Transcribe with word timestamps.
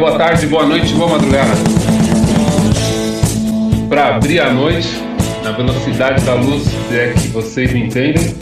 boa 0.00 0.16
tarde, 0.16 0.46
boa 0.46 0.64
noite, 0.64 0.94
boa 0.94 1.10
madrugada. 1.10 1.50
Para 3.86 4.16
abrir 4.16 4.40
a 4.40 4.50
noite, 4.50 4.88
na 5.44 5.52
velocidade 5.52 6.24
da 6.24 6.32
luz, 6.32 6.64
se 6.88 6.98
é 6.98 7.12
que 7.12 7.28
vocês 7.28 7.70
me 7.70 7.84
entendem. 7.84 8.34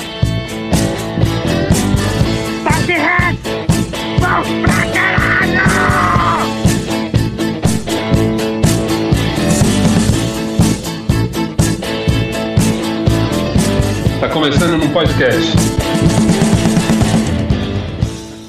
Tá 14.20 14.28
começando 14.28 14.78
num 14.78 14.91
podcast. 14.91 15.52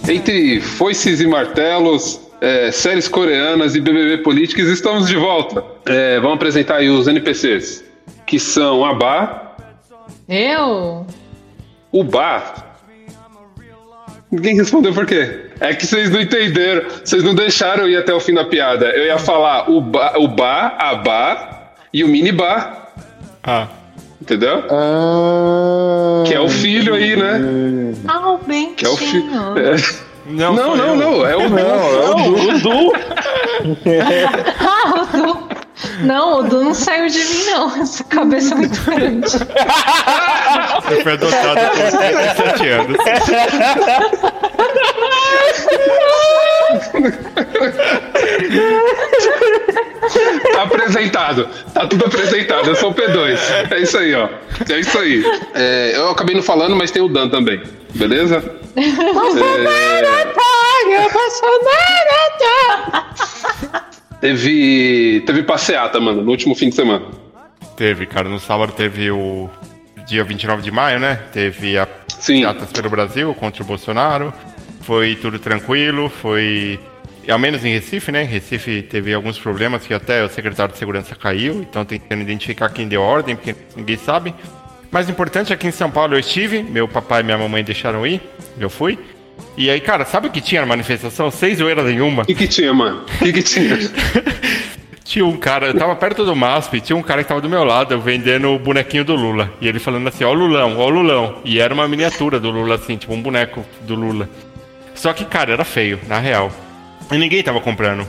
Entre 0.07 0.61
foices 0.61 1.19
e 1.21 1.25
martelos, 1.25 2.28
é, 2.41 2.71
séries 2.71 3.07
coreanas 3.07 3.75
e 3.75 3.81
BBB 3.81 4.23
Políticas, 4.23 4.67
estamos 4.67 5.07
de 5.07 5.15
volta. 5.15 5.63
É, 5.85 6.19
vamos 6.19 6.35
apresentar 6.35 6.75
aí 6.77 6.89
os 6.89 7.07
NPCs, 7.07 7.83
que 8.25 8.39
são 8.39 8.85
a 8.85 8.93
Bá, 8.93 9.55
Eu? 10.27 11.05
o 11.91 12.03
Bá. 12.03 12.65
Ninguém 14.31 14.55
respondeu 14.55 14.93
por 14.93 15.07
quê? 15.07 15.45
É 15.59 15.73
que 15.73 15.85
vocês 15.87 16.09
não 16.11 16.21
entenderam, 16.21 16.87
vocês 17.03 17.23
não 17.23 17.33
deixaram 17.33 17.83
eu 17.85 17.89
ir 17.89 17.97
até 17.97 18.13
o 18.13 18.19
fim 18.19 18.33
da 18.35 18.45
piada. 18.45 18.85
Eu 18.91 19.05
ia 19.05 19.17
falar 19.17 19.69
o 19.69 19.81
Bá, 19.81 20.13
o 20.17 20.27
Bá 20.27 20.75
a 20.77 20.95
Bá 20.95 21.71
e 21.91 22.03
o 22.03 22.07
Mini 22.07 22.31
Bá, 22.31 22.89
Ah, 23.43 23.67
entendeu? 24.21 24.63
Ah, 24.69 26.23
Que 26.27 26.35
é 26.35 26.39
o 26.39 26.47
filho 26.47 26.93
aí, 26.93 27.15
né? 27.15 27.41
Ah, 28.07 28.33
o 28.33 28.37
Bentinho. 28.37 28.75
Que 28.75 28.85
é 28.85 28.89
o 28.89 28.97
filho. 28.97 29.23
É. 29.57 30.08
não, 30.29 30.53
Não, 30.55 30.75
não, 30.75 30.95
não, 30.95 31.25
é 31.25 31.35
o 31.35 31.49
Não, 31.49 31.57
é 31.59 32.09
o 32.55 32.59
Du. 32.59 32.93
Ah, 34.59 35.01
o 35.01 35.05
Du. 35.17 35.49
Não, 36.01 36.39
o 36.39 36.43
Du 36.43 36.63
não 36.63 36.73
saiu 36.73 37.07
de 37.07 37.19
mim, 37.19 37.45
não. 37.45 37.81
Essa 37.81 38.03
cabeça 38.03 38.53
é 38.53 38.57
muito 38.57 38.81
grande. 38.81 39.27
Eu 40.91 41.01
fui 41.01 41.13
adotado 41.13 41.59
com 41.71 41.97
17 41.97 42.67
anos. 42.67 42.97
Tá 50.53 50.63
apresentado. 50.63 51.47
Tá 51.73 51.87
tudo 51.87 52.05
apresentado. 52.05 52.67
Eu 52.67 52.75
sou 52.75 52.91
o 52.91 52.93
P2. 52.93 53.37
É 53.71 53.79
isso 53.79 53.97
aí, 53.97 54.15
ó. 54.15 54.29
É 54.69 54.79
isso 54.79 54.97
aí. 54.97 55.23
É, 55.53 55.93
eu 55.95 56.09
acabei 56.09 56.35
não 56.35 56.43
falando, 56.43 56.75
mas 56.75 56.91
tem 56.91 57.01
o 57.01 57.07
Dan 57.07 57.29
também. 57.29 57.61
Beleza? 57.95 58.43
Teve. 64.21 65.23
Teve 65.25 65.43
passeata, 65.43 65.99
mano, 65.99 66.21
no 66.21 66.31
último 66.31 66.55
fim 66.55 66.69
de 66.69 66.75
semana. 66.75 67.05
Teve, 67.75 68.05
cara, 68.05 68.27
no 68.27 68.39
sábado 68.39 68.73
teve 68.73 69.09
o 69.09 69.49
dia 70.05 70.23
29 70.23 70.61
de 70.61 70.71
maio, 70.71 70.99
né? 70.99 71.15
Teve 71.31 71.77
a 71.77 71.87
Sim. 72.19 72.43
Pelo 72.73 72.89
Brasil 72.89 73.33
contra 73.33 73.63
o 73.63 73.65
Bolsonaro. 73.65 74.33
Foi 74.81 75.15
tudo 75.15 75.39
tranquilo, 75.39 76.09
foi. 76.09 76.79
Ao 77.29 77.39
menos 77.39 77.63
em 77.63 77.71
Recife, 77.73 78.11
né? 78.11 78.23
Recife 78.23 78.81
teve 78.81 79.13
alguns 79.13 79.37
problemas 79.37 79.85
que 79.85 79.93
até 79.93 80.23
o 80.23 80.29
secretário 80.29 80.73
de 80.73 80.79
segurança 80.79 81.15
caiu, 81.15 81.61
então 81.61 81.85
tentando 81.85 82.21
identificar 82.21 82.69
quem 82.69 82.87
deu 82.87 83.01
ordem, 83.01 83.35
porque 83.35 83.55
ninguém 83.75 83.97
sabe. 83.97 84.33
Mais 84.91 85.09
importante, 85.09 85.53
aqui 85.53 85.67
em 85.67 85.71
São 85.71 85.91
Paulo 85.91 86.15
eu 86.15 86.19
estive, 86.19 86.63
meu 86.63 86.87
papai 86.87 87.21
e 87.21 87.23
minha 87.23 87.37
mamãe 87.37 87.63
deixaram 87.63 88.05
ir, 88.05 88.21
eu 88.59 88.69
fui. 88.69 88.97
E 89.55 89.69
aí, 89.69 89.79
cara, 89.79 90.05
sabe 90.05 90.27
o 90.27 90.31
que 90.31 90.41
tinha 90.41 90.61
na 90.61 90.67
manifestação? 90.67 91.29
Sem 91.29 91.55
zoeira 91.55 91.83
nenhuma. 91.83 92.23
O 92.23 92.25
que, 92.25 92.35
que 92.35 92.47
tinha, 92.47 92.73
mano? 92.73 93.03
O 93.03 93.23
que, 93.23 93.33
que 93.33 93.43
tinha? 93.43 93.77
Tinha 95.09 95.25
um 95.25 95.37
cara, 95.37 95.69
eu 95.69 95.73
tava 95.73 95.95
perto 95.95 96.23
do 96.23 96.35
MASP, 96.35 96.81
tinha 96.81 96.95
um 96.95 97.01
cara 97.01 97.23
que 97.23 97.29
tava 97.29 97.41
do 97.41 97.49
meu 97.49 97.63
lado 97.63 97.99
vendendo 97.99 98.49
o 98.49 98.59
bonequinho 98.59 99.03
do 99.03 99.15
Lula. 99.15 99.51
E 99.59 99.67
ele 99.67 99.79
falando 99.79 100.07
assim, 100.07 100.23
ó 100.23 100.29
o 100.29 100.35
Lulão, 100.35 100.77
ó 100.77 100.85
o 100.85 100.89
Lulão. 100.89 101.39
E 101.43 101.59
era 101.59 101.73
uma 101.73 101.87
miniatura 101.87 102.39
do 102.39 102.51
Lula, 102.51 102.75
assim, 102.75 102.95
tipo 102.95 103.11
um 103.11 103.19
boneco 103.19 103.65
do 103.81 103.95
Lula. 103.95 104.29
Só 104.93 105.11
que, 105.11 105.25
cara, 105.25 105.51
era 105.51 105.65
feio, 105.65 105.99
na 106.07 106.19
real. 106.19 106.51
E 107.11 107.17
ninguém 107.17 107.41
tava 107.41 107.59
comprando. 107.59 108.05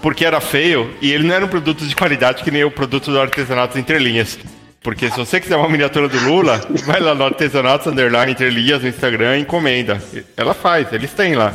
Porque 0.00 0.24
era 0.24 0.40
feio 0.40 0.94
e 1.02 1.10
ele 1.10 1.26
não 1.26 1.34
era 1.34 1.44
um 1.44 1.48
produto 1.48 1.84
de 1.84 1.96
qualidade 1.96 2.44
que 2.44 2.52
nem 2.52 2.62
o 2.62 2.70
produto 2.70 3.10
do 3.10 3.20
Artesanatos 3.20 3.76
Interlinhas. 3.76 4.38
Porque 4.84 5.10
se 5.10 5.16
você 5.16 5.40
quiser 5.40 5.56
uma 5.56 5.68
miniatura 5.68 6.08
do 6.08 6.18
Lula, 6.28 6.60
vai 6.84 7.00
lá 7.00 7.14
no 7.14 7.24
Artesanatos 7.24 7.86
Underline 7.86 8.32
Interlinhas 8.32 8.82
no 8.82 8.88
Instagram 8.88 9.38
e 9.38 9.40
encomenda. 9.40 9.98
Ela 10.36 10.52
faz, 10.52 10.92
eles 10.92 11.10
têm 11.10 11.34
lá. 11.34 11.54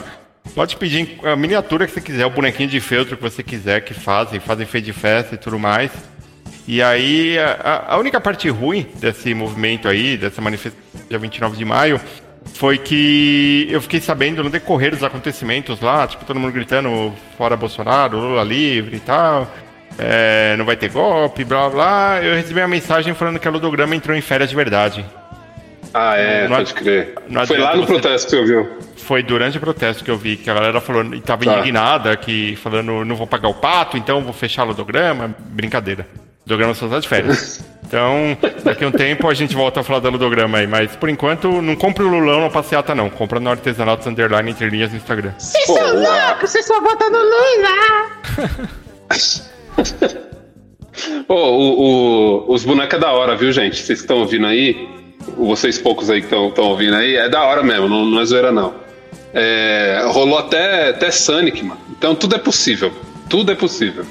Pode 0.56 0.76
pedir 0.78 1.20
a 1.24 1.36
miniatura 1.36 1.86
que 1.86 1.94
você 1.94 2.02
quiser, 2.02 2.26
o 2.26 2.32
bonequinho 2.32 2.68
de 2.68 2.80
feltro 2.80 3.16
que 3.16 3.22
você 3.22 3.44
quiser, 3.44 3.82
que 3.82 3.94
fazem, 3.94 4.40
fazem 4.40 4.66
feio 4.66 4.84
de 4.84 4.94
festa 4.94 5.36
e 5.36 5.38
tudo 5.38 5.60
mais. 5.60 5.92
E 6.68 6.82
aí, 6.82 7.38
a, 7.38 7.94
a 7.94 7.98
única 8.00 8.20
parte 8.20 8.50
ruim 8.50 8.88
desse 8.96 9.32
movimento 9.36 9.88
aí, 9.88 10.18
dessa 10.18 10.42
manifestação 10.42 10.90
dia 11.08 11.20
29 11.20 11.56
de 11.56 11.66
maio, 11.66 12.02
foi 12.56 12.80
que 12.80 13.68
eu 13.70 13.80
fiquei 13.80 14.02
sabendo 14.02 14.44
no 14.44 14.50
decorrer 14.50 14.90
dos 14.90 15.04
acontecimentos 15.04 15.82
lá, 15.82 16.08
tipo, 16.08 16.26
todo 16.26 16.40
mundo 16.40 16.52
gritando 16.52 17.14
fora 17.38 17.56
Bolsonaro, 17.56 18.18
Lula 18.18 18.44
livre 18.44 18.98
e 18.98 19.00
tal, 19.00 19.48
é, 20.00 20.56
não 20.58 20.66
vai 20.66 20.76
ter 20.76 20.90
golpe, 20.90 21.44
blá 21.44 21.70
blá. 21.70 22.20
Eu 22.24 22.36
recebi 22.36 22.60
uma 22.60 22.68
mensagem 22.68 23.14
falando 23.14 23.40
que 23.40 23.48
a 23.48 23.52
Ludograma 23.52 23.96
entrou 23.96 24.16
em 24.16 24.22
férias 24.22 24.50
de 24.50 24.56
verdade. 24.56 25.06
Ah, 25.94 26.16
é, 26.16 26.48
Não 26.48 26.58
pode 26.58 26.74
crer. 26.76 27.16
não 27.28 27.48
Foi 27.48 27.58
lá 27.58 27.76
no 27.76 27.82
você- 27.82 27.94
protesto 27.94 28.26
que 28.30 28.36
você 28.36 28.42
ouviu. 28.42 28.70
Foi 28.96 29.24
durante 29.24 29.58
o 29.58 29.60
protesto 29.60 30.04
que 30.04 30.12
eu 30.12 30.18
vi 30.18 30.38
que 30.38 30.48
a 30.50 30.54
galera 30.54 30.80
falou 30.80 31.04
e 31.16 31.20
tava 31.20 31.44
Tá. 31.46 31.54
indignada, 31.58 32.16
que 32.16 32.56
falando 32.58 33.04
não 33.04 33.16
vou 33.16 33.26
pagar 33.26 33.48
o 33.50 33.56
pato, 33.56 33.98
então 33.98 34.22
vou 34.22 34.32
fechar 34.34 34.64
o 34.66 34.68
ludograma. 34.68 35.34
Brincadeira. 35.40 36.06
Ludograma 36.46 36.76
só 36.76 36.88
tá 36.88 37.00
de 37.00 37.08
férias. 37.08 37.64
Então, 37.90 38.38
daqui 38.64 38.84
a 38.84 38.88
um 38.88 38.92
tempo 38.92 39.28
a 39.28 39.34
gente 39.34 39.56
volta 39.56 39.80
a 39.80 39.84
falar 39.84 39.98
da 40.00 40.10
ludograma 40.10 40.60
aí, 40.60 40.68
mas 40.68 40.96
por 40.96 41.10
enquanto 41.10 41.60
não 41.60 41.76
compra 41.76 42.06
o 42.06 42.08
Lulão 42.08 42.40
na 42.42 42.50
passeata 42.52 42.94
não, 42.94 43.10
compra 43.10 43.40
no 43.40 43.50
Artesanatos 43.50 44.06
Underline 44.06 44.52
entre 44.52 44.70
linhas 44.70 44.92
no 44.92 44.98
Instagram. 44.98 45.32
Vocês 45.40 45.66
são 45.66 45.96
loucos, 45.96 46.52
vocês 46.52 46.68
só 46.68 46.80
votam 46.82 47.10
no 47.10 47.18
Lula. 47.18 48.12
Ô, 51.28 51.34
o, 51.34 51.82
o- 52.50 52.54
os 52.54 52.66
bonecos 52.66 52.96
é 52.98 53.00
da 53.00 53.12
hora, 53.12 53.36
viu, 53.36 53.52
gente? 53.52 53.78
Vocês 53.78 54.00
que 54.00 54.04
estão 54.06 54.18
ouvindo 54.20 54.46
aí, 54.48 54.88
vocês 55.38 55.78
poucos 55.78 56.10
aí 56.10 56.22
que 56.22 56.34
estão 56.36 56.66
ouvindo 56.66 56.96
aí, 56.96 57.16
é 57.16 57.30
da 57.30 57.44
hora 57.44 57.64
mesmo, 57.64 57.88
não, 57.88 58.04
não 58.06 58.20
é 58.20 58.26
zoeira 58.26 58.52
não. 58.52 58.74
É, 59.34 60.02
rolou 60.12 60.40
até, 60.40 60.90
até 60.90 61.12
Sonic, 61.12 61.64
mano. 61.64 61.80
Então 61.92 62.16
tudo 62.16 62.36
é 62.36 62.40
possível. 62.40 62.92
Tudo 63.30 63.52
é 63.52 63.56
possível. 63.56 64.06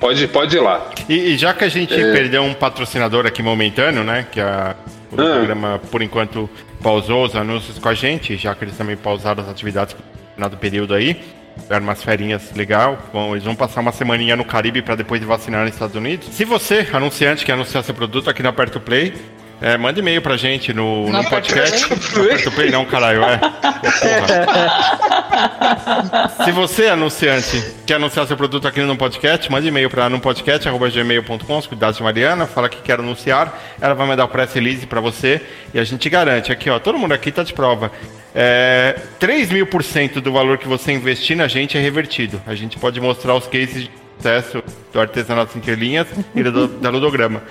Pode, 0.00 0.26
pode 0.28 0.56
ir 0.56 0.60
lá. 0.60 0.90
E, 1.08 1.14
e 1.14 1.38
já 1.38 1.54
que 1.54 1.64
a 1.64 1.68
gente 1.68 1.94
É. 1.94 2.12
perdeu 2.12 2.42
um 2.42 2.52
patrocinador 2.52 3.26
aqui 3.26 3.42
momentâneo, 3.42 4.02
né? 4.02 4.26
Que 4.30 4.40
a, 4.40 4.74
o 5.12 5.14
Ah. 5.20 5.34
programa, 5.36 5.80
por 5.90 6.02
enquanto, 6.02 6.50
pausou 6.82 7.24
os 7.24 7.36
anúncios 7.36 7.78
com 7.78 7.88
a 7.88 7.94
gente, 7.94 8.36
já 8.36 8.54
que 8.54 8.64
eles 8.64 8.76
também 8.76 8.96
pausaram 8.96 9.42
as 9.42 9.48
atividades 9.48 9.96
no 10.36 10.50
período 10.50 10.92
aí. 10.94 11.16
Tiveram 11.62 11.84
umas 11.84 12.02
ferinhas 12.02 12.52
legal. 12.54 12.98
Bom, 13.12 13.32
eles 13.32 13.44
vão 13.44 13.54
passar 13.54 13.80
uma 13.80 13.92
semaninha 13.92 14.36
no 14.36 14.44
Caribe 14.44 14.82
para 14.82 14.94
depois 14.94 15.20
de 15.20 15.26
vacinar 15.26 15.64
nos 15.64 15.72
Estados 15.72 15.96
Unidos. 15.96 16.28
Se 16.32 16.44
você, 16.44 16.86
anunciante, 16.92 17.44
quer 17.44 17.52
anunciar 17.52 17.82
seu 17.82 17.94
produto 17.94 18.28
aqui 18.28 18.42
na 18.42 18.50
Aperto 18.50 18.80
Play, 18.80 19.14
é, 19.60 19.76
manda 19.76 19.98
e-mail 19.98 20.20
pra 20.20 20.36
gente 20.36 20.72
no, 20.72 21.10
no 21.10 21.24
podcast. 21.24 21.92
Aperto 21.92 22.52
Play 22.52 22.70
não, 22.70 22.84
caralho, 22.84 23.24
é. 23.24 23.40
Se 26.44 26.52
você, 26.52 26.88
anunciante, 26.88 27.62
quer 27.86 27.94
anunciar 27.94 28.26
seu 28.26 28.36
produto 28.36 28.68
aqui 28.68 28.80
no 28.80 28.96
podcast, 28.96 29.50
mande 29.50 29.68
e-mail 29.68 29.88
para 29.88 30.08
nopodcast.gmail.com, 30.08 31.58
os 31.58 31.66
cuidados 31.66 31.96
de 31.96 32.02
Mariana, 32.02 32.46
fala 32.46 32.68
que 32.68 32.80
quer 32.82 32.98
anunciar, 32.98 33.58
ela 33.80 33.94
vai 33.94 34.06
mandar 34.06 34.24
o 34.24 34.28
press 34.28 34.52
release 34.52 34.86
para 34.86 35.00
você 35.00 35.40
e 35.72 35.78
a 35.78 35.84
gente 35.84 36.08
garante 36.08 36.52
aqui, 36.52 36.70
ó, 36.70 36.78
todo 36.78 36.98
mundo 36.98 37.12
aqui 37.12 37.32
tá 37.32 37.42
de 37.42 37.52
prova. 37.52 37.90
É, 38.34 38.96
3 39.20 39.50
mil 39.50 39.66
por 39.66 39.84
cento 39.84 40.20
do 40.20 40.32
valor 40.32 40.58
que 40.58 40.66
você 40.66 40.92
investir 40.92 41.36
na 41.36 41.46
gente 41.46 41.78
é 41.78 41.80
revertido. 41.80 42.42
A 42.46 42.54
gente 42.54 42.78
pode 42.78 43.00
mostrar 43.00 43.34
os 43.34 43.46
cases 43.46 43.84
de 43.84 43.90
sucesso 44.16 44.62
do 44.92 45.00
artesanato 45.00 45.56
entre 45.56 45.74
linhas 45.76 46.08
e 46.34 46.42
do, 46.42 46.66
da 46.66 46.90
ludograma. 46.90 47.42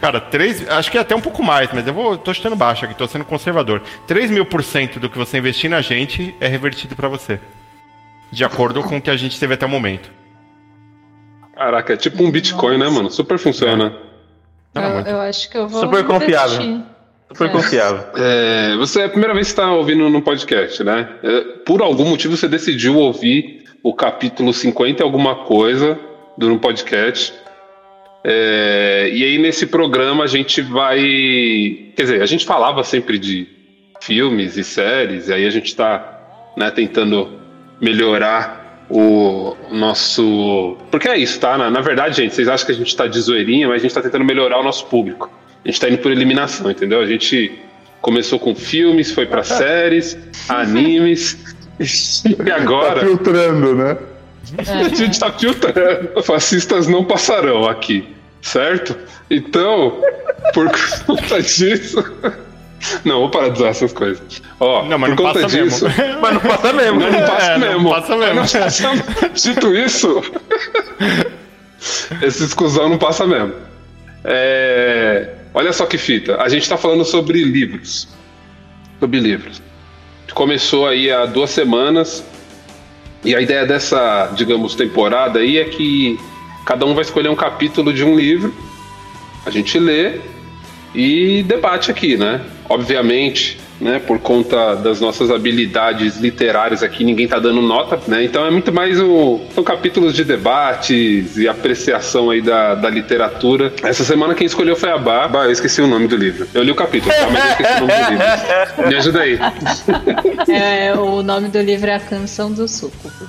Cara, 0.00 0.20
3, 0.20 0.68
acho 0.68 0.90
que 0.90 0.96
é 0.98 1.00
até 1.00 1.14
um 1.14 1.20
pouco 1.20 1.42
mais, 1.42 1.70
mas 1.72 1.86
eu 1.86 1.92
vou, 1.92 2.16
tô 2.16 2.32
chutando 2.32 2.54
baixo 2.54 2.84
aqui, 2.84 2.94
tô 2.94 3.06
sendo 3.08 3.24
conservador. 3.24 3.82
3 4.06 4.30
mil 4.30 4.46
por 4.46 4.62
cento 4.62 5.00
do 5.00 5.10
que 5.10 5.18
você 5.18 5.38
investir 5.38 5.68
na 5.68 5.80
gente 5.80 6.34
é 6.40 6.46
revertido 6.46 6.94
para 6.94 7.08
você. 7.08 7.40
De 8.30 8.44
acordo 8.44 8.82
com 8.82 8.98
o 8.98 9.00
que 9.02 9.10
a 9.10 9.16
gente 9.16 9.38
teve 9.40 9.54
até 9.54 9.66
o 9.66 9.68
momento. 9.68 10.10
Caraca, 11.56 11.94
é 11.94 11.96
tipo 11.96 12.22
um 12.22 12.30
Bitcoin, 12.30 12.78
né, 12.78 12.88
mano? 12.88 13.10
Super 13.10 13.38
funciona. 13.38 13.96
Eu, 14.74 14.82
eu 14.82 15.20
acho 15.22 15.50
que 15.50 15.58
eu 15.58 15.66
vou. 15.66 15.80
Super 15.80 16.04
confiável. 16.04 16.60
investir. 16.62 16.84
Super 17.32 17.46
É. 17.46 17.48
confiável. 17.52 18.04
É, 18.16 18.76
você 18.76 19.00
é 19.00 19.04
a 19.06 19.08
primeira 19.08 19.34
vez 19.34 19.48
que 19.48 19.52
está 19.52 19.72
ouvindo 19.72 20.08
no 20.08 20.22
podcast, 20.22 20.82
né? 20.84 21.08
É, 21.22 21.40
por 21.66 21.82
algum 21.82 22.04
motivo 22.04 22.36
você 22.36 22.46
decidiu 22.48 22.96
ouvir 22.96 23.64
o 23.82 23.92
capítulo 23.92 24.52
50 24.52 25.02
e 25.02 25.04
alguma 25.04 25.44
coisa 25.44 25.98
do 26.38 26.48
no 26.48 26.58
podcast. 26.58 27.34
É, 28.24 29.10
e 29.12 29.24
aí 29.24 29.38
nesse 29.38 29.66
programa 29.66 30.24
a 30.24 30.26
gente 30.26 30.60
vai. 30.60 30.98
Quer 31.96 32.02
dizer, 32.02 32.22
a 32.22 32.26
gente 32.26 32.44
falava 32.44 32.82
sempre 32.84 33.18
de 33.18 33.46
filmes 34.00 34.56
e 34.56 34.64
séries, 34.64 35.28
e 35.28 35.32
aí 35.32 35.46
a 35.46 35.50
gente 35.50 35.66
está 35.66 36.52
né, 36.56 36.70
tentando 36.70 37.38
melhorar 37.80 38.86
o 38.90 39.56
nosso. 39.70 40.76
Porque 40.90 41.08
é 41.08 41.16
isso, 41.16 41.38
tá? 41.38 41.56
Na, 41.56 41.70
na 41.70 41.80
verdade, 41.80 42.16
gente, 42.16 42.34
vocês 42.34 42.48
acham 42.48 42.66
que 42.66 42.72
a 42.72 42.74
gente 42.74 42.96
tá 42.96 43.06
de 43.06 43.20
zoeirinha, 43.20 43.68
mas 43.68 43.76
a 43.76 43.82
gente 43.82 43.94
tá 43.94 44.02
tentando 44.02 44.24
melhorar 44.24 44.58
o 44.58 44.62
nosso 44.62 44.86
público. 44.86 45.30
A 45.64 45.68
gente 45.68 45.80
tá 45.80 45.88
indo 45.88 45.98
por 45.98 46.10
eliminação, 46.10 46.70
entendeu? 46.70 47.00
A 47.00 47.06
gente 47.06 47.52
começou 48.00 48.38
com 48.38 48.54
filmes, 48.54 49.12
foi 49.12 49.26
pra 49.26 49.42
séries, 49.44 50.18
animes, 50.48 51.56
e 51.78 52.50
agora. 52.50 53.00
Tá 53.00 53.06
filtrando, 53.06 53.74
né? 53.74 53.96
A 54.56 54.88
gente 54.94 55.18
tá 55.18 55.30
filtrando. 55.32 56.22
Fascistas 56.24 56.86
não 56.86 57.04
passarão 57.04 57.66
aqui, 57.66 58.08
certo? 58.42 58.96
Então, 59.30 60.00
por 60.54 60.70
conta 61.06 61.42
disso. 61.42 62.04
Não, 63.04 63.20
vou 63.20 63.30
parar 63.30 63.48
de 63.48 63.54
usar 63.58 63.68
essas 63.70 63.92
coisas. 63.92 64.40
Ó, 64.60 64.84
Não, 64.84 64.96
mas 64.98 65.10
por 65.14 65.22
não 65.22 65.32
conta 65.32 65.40
passa 65.42 65.64
disso. 65.64 65.84
mesmo. 65.88 66.20
Mas 66.20 66.34
não 66.34 66.40
passa 66.40 66.72
mesmo. 66.72 67.00
Não, 67.00 67.10
não 67.10 67.20
passa 67.26 67.42
É, 67.52 67.58
não 67.58 67.68
mesmo. 67.68 67.90
passa 67.90 68.16
mesmo. 68.16 68.34
Não 68.34 68.42
passa- 68.42 69.28
Dito 69.34 69.74
isso, 69.74 70.22
esse 72.22 72.44
exclusão 72.44 72.88
não 72.88 72.98
passa 72.98 73.26
mesmo. 73.26 73.52
É, 74.24 75.34
Olha 75.54 75.72
só 75.72 75.86
que 75.86 75.96
fita. 75.98 76.36
A 76.40 76.48
gente 76.48 76.68
tá 76.68 76.76
falando 76.76 77.04
sobre 77.04 77.42
livros. 77.42 78.06
Sobre 79.00 79.18
livros. 79.18 79.60
Começou 80.34 80.86
aí 80.86 81.10
há 81.10 81.24
duas 81.26 81.50
semanas. 81.50 82.22
E 83.24 83.34
a 83.34 83.40
ideia 83.40 83.66
dessa, 83.66 84.32
digamos, 84.36 84.74
temporada 84.74 85.40
aí 85.40 85.58
é 85.58 85.64
que 85.64 86.18
cada 86.64 86.86
um 86.86 86.94
vai 86.94 87.02
escolher 87.02 87.28
um 87.28 87.36
capítulo 87.36 87.92
de 87.92 88.04
um 88.04 88.16
livro. 88.16 88.54
A 89.44 89.50
gente 89.50 89.78
lê 89.78 90.20
e 90.94 91.42
debate 91.42 91.90
aqui, 91.90 92.16
né? 92.16 92.40
Obviamente, 92.68 93.58
né, 93.80 93.98
por 93.98 94.18
conta 94.18 94.74
das 94.74 95.00
nossas 95.00 95.30
habilidades 95.30 96.16
literárias 96.16 96.82
aqui, 96.82 97.04
ninguém 97.04 97.28
tá 97.28 97.38
dando 97.38 97.62
nota, 97.62 98.00
né? 98.08 98.24
Então 98.24 98.44
é 98.44 98.50
muito 98.50 98.72
mais 98.72 99.00
um, 99.00 99.40
são 99.54 99.62
capítulos 99.62 100.14
de 100.14 100.24
debates 100.24 101.36
e 101.36 101.46
apreciação 101.48 102.30
aí 102.30 102.42
da, 102.42 102.74
da 102.74 102.90
literatura. 102.90 103.72
Essa 103.82 104.04
semana 104.04 104.34
quem 104.34 104.46
escolheu 104.46 104.74
foi 104.76 104.90
a 104.90 104.98
Bá. 104.98 105.28
Bah, 105.28 105.44
eu 105.44 105.52
esqueci 105.52 105.80
o 105.80 105.86
nome 105.86 106.08
do 106.08 106.16
livro. 106.16 106.48
Eu 106.52 106.62
li 106.62 106.70
o 106.70 106.74
capítulo, 106.74 107.14
tá? 107.14 107.28
Mas 107.30 107.44
eu 107.44 107.50
esqueci 107.50 107.72
o 107.72 107.80
nome 107.80 107.92
do 107.92 108.10
livro. 108.10 108.88
Me 108.88 108.94
ajuda 108.96 109.20
aí. 109.20 109.38
É, 110.48 110.94
o 110.94 111.22
nome 111.22 111.48
do 111.48 111.60
livro 111.60 111.90
é 111.90 111.94
A 111.94 112.00
Canção 112.00 112.50
do 112.50 112.66
Súcubo. 112.66 113.28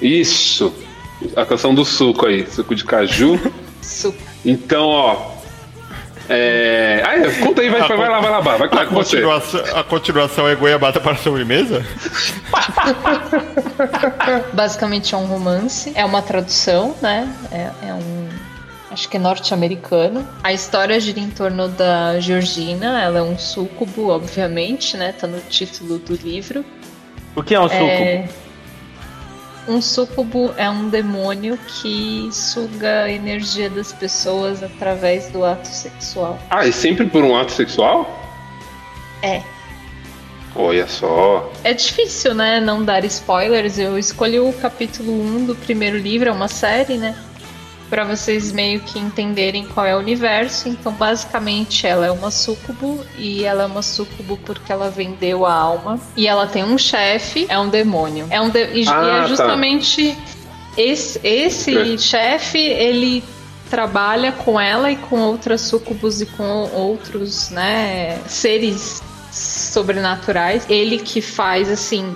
Isso. 0.00 0.72
A 1.34 1.44
canção 1.44 1.74
do 1.74 1.84
suco 1.84 2.26
aí, 2.26 2.46
suco 2.46 2.74
de 2.74 2.84
caju. 2.84 3.40
Suco. 3.82 4.18
Então, 4.44 4.86
ó. 4.86 5.35
É... 6.28 7.02
Ah, 7.04 7.16
é, 7.16 7.30
conta 7.40 7.62
aí, 7.62 7.68
vai, 7.68 7.80
vai, 7.80 7.96
vai 7.96 8.08
lá, 8.08 8.20
vai 8.20 8.30
lá. 8.30 8.40
Vai, 8.40 8.54
A 8.54 8.56
vai 8.58 8.86
com 8.86 8.94
você. 8.94 9.16
continuação, 9.16 9.78
a 9.78 9.84
continuação 9.84 10.48
é 10.48 10.54
goiabada 10.54 11.00
para 11.00 11.12
a 11.12 11.16
sobremesa? 11.16 11.84
Basicamente 14.52 15.14
é 15.14 15.18
um 15.18 15.26
romance, 15.26 15.92
é 15.94 16.04
uma 16.04 16.22
tradução, 16.22 16.94
né? 17.00 17.32
É, 17.52 17.88
é 17.88 17.94
um. 17.94 18.28
Acho 18.90 19.08
que 19.08 19.16
é 19.16 19.20
norte-americano. 19.20 20.26
A 20.42 20.52
história 20.52 20.98
gira 20.98 21.20
em 21.20 21.28
torno 21.28 21.68
da 21.68 22.18
Georgina, 22.18 23.02
ela 23.02 23.18
é 23.18 23.22
um 23.22 23.38
súcubo, 23.38 24.08
obviamente, 24.08 24.96
né? 24.96 25.12
Tá 25.12 25.26
no 25.26 25.38
título 25.40 25.98
do 25.98 26.14
livro. 26.14 26.64
O 27.34 27.42
que 27.42 27.54
é 27.54 27.60
um? 27.60 27.66
É, 27.66 28.26
Um 29.68 29.82
súcubo 29.82 30.54
é 30.56 30.70
um 30.70 30.88
demônio 30.88 31.58
que 31.58 32.28
suga 32.32 33.04
a 33.04 33.10
energia 33.10 33.68
das 33.68 33.92
pessoas 33.92 34.62
através 34.62 35.28
do 35.30 35.44
ato 35.44 35.66
sexual. 35.66 36.38
Ah, 36.50 36.66
e 36.66 36.72
sempre 36.72 37.06
por 37.06 37.24
um 37.24 37.36
ato 37.36 37.50
sexual? 37.50 38.08
É. 39.22 39.42
Olha 40.54 40.86
só. 40.86 41.52
É 41.64 41.74
difícil, 41.74 42.32
né, 42.34 42.60
não 42.60 42.84
dar 42.84 43.04
spoilers. 43.04 43.78
Eu 43.78 43.98
escolhi 43.98 44.38
o 44.38 44.52
capítulo 44.52 45.12
1 45.12 45.46
do 45.46 45.54
primeiro 45.56 45.98
livro, 45.98 46.28
é 46.28 46.32
uma 46.32 46.48
série, 46.48 46.96
né? 46.96 47.16
Pra 47.88 48.02
vocês 48.04 48.50
meio 48.52 48.80
que 48.80 48.98
entenderem 48.98 49.64
qual 49.66 49.86
é 49.86 49.94
o 49.94 49.98
universo. 50.00 50.68
Então, 50.68 50.92
basicamente, 50.92 51.86
ela 51.86 52.04
é 52.06 52.10
uma 52.10 52.30
súcubo 52.32 53.04
e 53.16 53.44
ela 53.44 53.62
é 53.62 53.66
uma 53.66 53.82
súcubo 53.82 54.36
porque 54.38 54.72
ela 54.72 54.90
vendeu 54.90 55.46
a 55.46 55.52
alma. 55.54 56.00
E 56.16 56.26
ela 56.26 56.46
tem 56.48 56.64
um 56.64 56.76
chefe, 56.76 57.46
é 57.48 57.56
um 57.58 57.68
demônio. 57.68 58.26
É 58.28 58.40
um 58.40 58.50
de- 58.50 58.58
e, 58.72 58.88
Ah, 58.88 59.18
é 59.18 59.20
tá. 59.22 59.26
justamente 59.28 60.18
esse, 60.76 61.20
esse 61.22 61.76
Ok. 61.76 61.98
chefe, 61.98 62.58
ele 62.58 63.22
trabalha 63.70 64.32
com 64.32 64.60
ela 64.60 64.90
e 64.90 64.96
com 64.96 65.20
outras 65.20 65.60
súcubos 65.60 66.20
e 66.20 66.26
com 66.26 66.68
outros, 66.72 67.50
né, 67.50 68.18
seres 68.26 69.00
sobrenaturais. 69.32 70.64
Ele 70.68 70.98
que 70.98 71.20
faz 71.20 71.68
assim, 71.70 72.14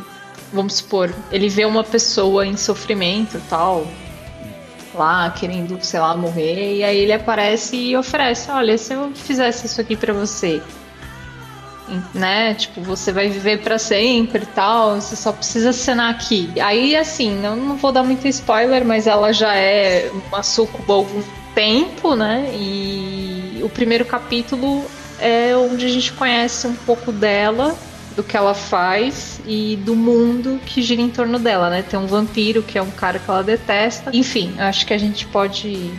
vamos 0.53 0.75
supor, 0.75 1.13
ele 1.31 1.49
vê 1.49 1.65
uma 1.65 1.85
pessoa 1.85 2.47
em 2.47 2.57
sofrimento 2.57 3.37
e 3.37 3.41
tal, 3.49 3.87
lá 4.95 5.31
querendo, 5.31 5.79
sei 5.83 6.01
lá, 6.01 6.17
morrer, 6.17 6.77
e 6.77 6.85
aí 6.85 6.99
ele 6.99 7.13
aparece 7.13 7.77
e 7.77 7.97
oferece, 7.97 8.51
olha, 8.51 8.77
se 8.77 8.93
eu 8.93 9.13
fizesse 9.15 9.67
isso 9.67 9.81
aqui 9.81 9.97
pra 9.97 10.13
você, 10.13 10.61
né, 12.15 12.55
tipo, 12.55 12.81
você 12.83 13.13
vai 13.13 13.29
viver 13.29 13.61
pra 13.63 13.79
sempre 13.79 14.45
e 14.45 14.47
tal, 14.47 14.97
você 15.01 15.17
só 15.17 15.33
precisa 15.33 15.73
cenar 15.73 16.11
aqui. 16.11 16.49
Aí, 16.61 16.97
assim, 16.97 17.45
eu 17.45 17.57
não 17.57 17.77
vou 17.77 17.93
dar 17.93 18.03
muito 18.03 18.29
spoiler, 18.29 18.85
mas 18.85 19.07
ela 19.07 19.33
já 19.33 19.55
é 19.55 20.11
uma 20.29 20.43
sucuba 20.43 20.93
há 20.93 20.97
algum 20.97 21.23
tempo, 21.55 22.15
né, 22.15 22.51
e 22.55 23.61
o 23.63 23.69
primeiro 23.69 24.05
capítulo 24.05 24.85
é 25.19 25.55
onde 25.57 25.85
a 25.85 25.89
gente 25.89 26.13
conhece 26.13 26.67
um 26.67 26.75
pouco 26.75 27.13
dela, 27.13 27.77
do 28.21 28.23
que 28.23 28.37
ela 28.37 28.53
faz 28.55 29.41
e 29.47 29.77
do 29.83 29.97
mundo 29.97 30.61
que 30.67 30.83
gira 30.83 31.01
em 31.01 31.09
torno 31.09 31.39
dela, 31.39 31.71
né? 31.71 31.83
Tem 31.83 31.99
um 31.99 32.07
vampiro 32.07 32.63
que 32.63 32.77
é 32.77 32.83
um 32.83 32.91
cara 32.91 33.19
que 33.19 33.31
ela 33.31 33.43
detesta. 33.43 34.11
Enfim, 34.13 34.55
acho 34.59 34.85
que 34.87 34.93
a 34.93 34.99
gente 34.99 35.27
pode 35.27 35.91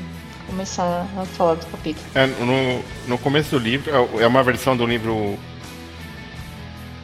começar 0.46 1.08
a 1.18 1.26
falar 1.26 1.56
do 1.56 1.66
capítulo. 1.66 2.06
É, 2.14 2.28
no, 2.28 2.84
no 3.08 3.18
começo 3.18 3.50
do 3.52 3.58
livro, 3.58 3.90
é- 3.92 4.24
é 4.24 4.28
uma 4.28 4.44
versão 4.44 4.78
do 4.78 4.86
livro 4.86 5.36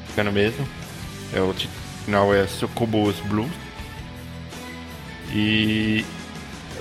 americano 0.04 0.32
mesmo. 0.32 0.68
É, 1.34 1.40
o 1.42 1.54
final 2.06 2.32
é 2.34 2.46
Succubus 2.46 3.16
Blues. 3.22 3.50
E 5.34 6.06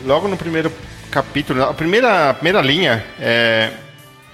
logo 0.05 0.28
no 0.28 0.37
primeiro 0.37 0.71
capítulo, 1.11 1.62
a 1.62 1.73
primeira, 1.73 2.31
a 2.31 2.35
primeira 2.35 2.61
linha 2.61 3.02
é 3.19 3.71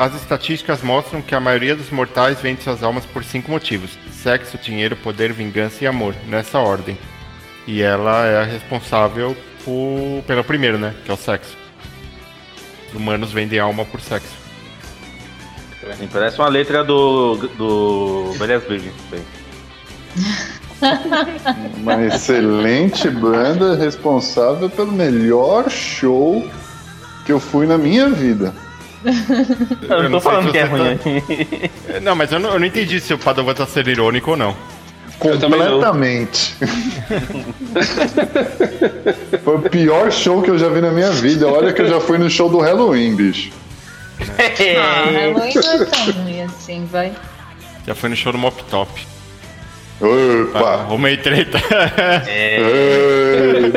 as 0.03 0.17
estatísticas 0.17 0.83
mostram 0.83 1.23
que 1.23 1.33
a 1.33 1.39
maioria 1.39 1.77
dos 1.77 1.89
mortais 1.91 2.41
vende 2.41 2.65
suas 2.65 2.83
almas 2.83 3.07
por 3.07 3.23
cinco 3.23 3.53
motivos: 3.53 3.97
sexo, 4.11 4.59
dinheiro, 4.59 4.97
poder, 4.97 5.33
vingança 5.33 5.85
e 5.85 5.87
amor, 5.87 6.15
nessa 6.27 6.59
ordem. 6.59 6.99
E 7.69 7.81
ela 7.81 8.27
é 8.27 8.41
a 8.41 8.45
responsável 8.45 9.37
por, 9.65 10.25
pelo 10.27 10.43
primeiro, 10.43 10.77
né? 10.77 10.93
Que 11.05 11.11
é 11.13 11.15
o 11.15 11.17
sexo. 11.17 11.57
Os 12.89 12.95
humanos 12.95 13.33
vendem 13.33 13.61
alma 13.61 13.85
por 13.85 14.01
sexo. 14.01 14.35
Assim, 15.89 16.09
Parece 16.09 16.39
uma 16.39 16.49
letra 16.49 16.83
do. 16.83 17.37
do. 17.57 18.33
Velhas 18.33 18.65
Virgens. 18.65 18.95
Uma 21.81 22.03
excelente 22.07 23.09
banda 23.09 23.77
responsável 23.77 24.69
pelo 24.69 24.91
melhor 24.91 25.71
show 25.71 26.45
que 27.25 27.31
eu 27.31 27.39
fui 27.39 27.69
na 27.69 27.79
minha 27.79 28.09
vida. 28.09 28.53
Eu 29.89 30.03
não 30.05 30.11
tô 30.13 30.21
falando 30.21 30.51
que 30.53 30.59
é 30.59 30.67
você 30.67 30.77
ruim. 30.77 30.99
É, 31.89 32.01
Não, 32.01 32.15
mas 32.15 32.31
eu 32.33 32.39
não, 32.39 32.51
eu 32.51 32.59
não 32.59 32.67
entendi 32.67 33.01
se 33.01 33.13
o 33.13 33.19
Padovan 33.19 33.55
tá 33.55 33.67
sendo 33.67 33.91
irônico 33.91 34.31
ou 34.33 34.37
não. 34.37 34.57
Completamente. 35.19 36.55
Foi 39.45 39.57
o 39.57 39.61
pior 39.61 40.11
show 40.11 40.43
que 40.43 40.51
eu 40.51 40.59
já 40.59 40.69
vi 40.69 40.81
na 40.81 40.91
minha 40.91 41.11
vida. 41.13 41.47
Olha 41.49 41.73
que 41.73 41.81
eu 41.83 41.89
já 41.89 42.01
fui 42.01 42.19
no 42.19 42.29
show 42.29 42.49
do 42.49 42.59
Halloween, 42.59 43.15
bicho. 43.15 43.51
Ah, 44.79 45.05
Halloween 45.11 45.55
não 45.55 45.73
é 45.73 45.85
tão 45.85 46.13
ruim 46.23 46.43
assim, 46.43 46.89
vai. 46.91 47.13
Já 47.87 47.95
foi 47.95 48.09
no 48.09 48.17
show 48.17 48.33
do 48.33 48.39
Mop 48.39 48.63
Top. 48.65 48.91
Ah, 50.01 50.59
Opa! 50.59 50.71
Arrumei 50.83 51.17
treta. 51.17 51.59
Ei, 52.29 53.73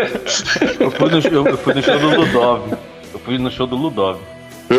Eu 0.80 0.92
fui, 0.92 1.10
no, 1.10 1.20
eu, 1.20 1.48
eu 1.48 1.58
fui 1.58 1.74
no 1.74 1.82
show 1.84 2.00
do 2.00 2.10
Ludov. 2.16 2.74
Eu 3.14 3.20
fui 3.20 3.38
no 3.38 3.52
show 3.52 3.66
do 3.68 3.76
Ludov. 3.76 4.20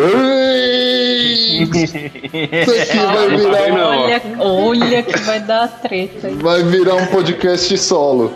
Isso 1.56 2.72
aqui 2.82 2.98
vai 2.98 3.28
virar. 3.36 3.88
Olha, 3.88 4.22
olha 4.38 5.02
que 5.02 5.18
vai 5.20 5.40
dar 5.40 5.68
treta. 5.68 6.26
aí. 6.26 6.34
vai 6.34 6.62
virar 6.64 6.96
um 6.96 7.06
podcast 7.06 7.76
solo. 7.78 8.32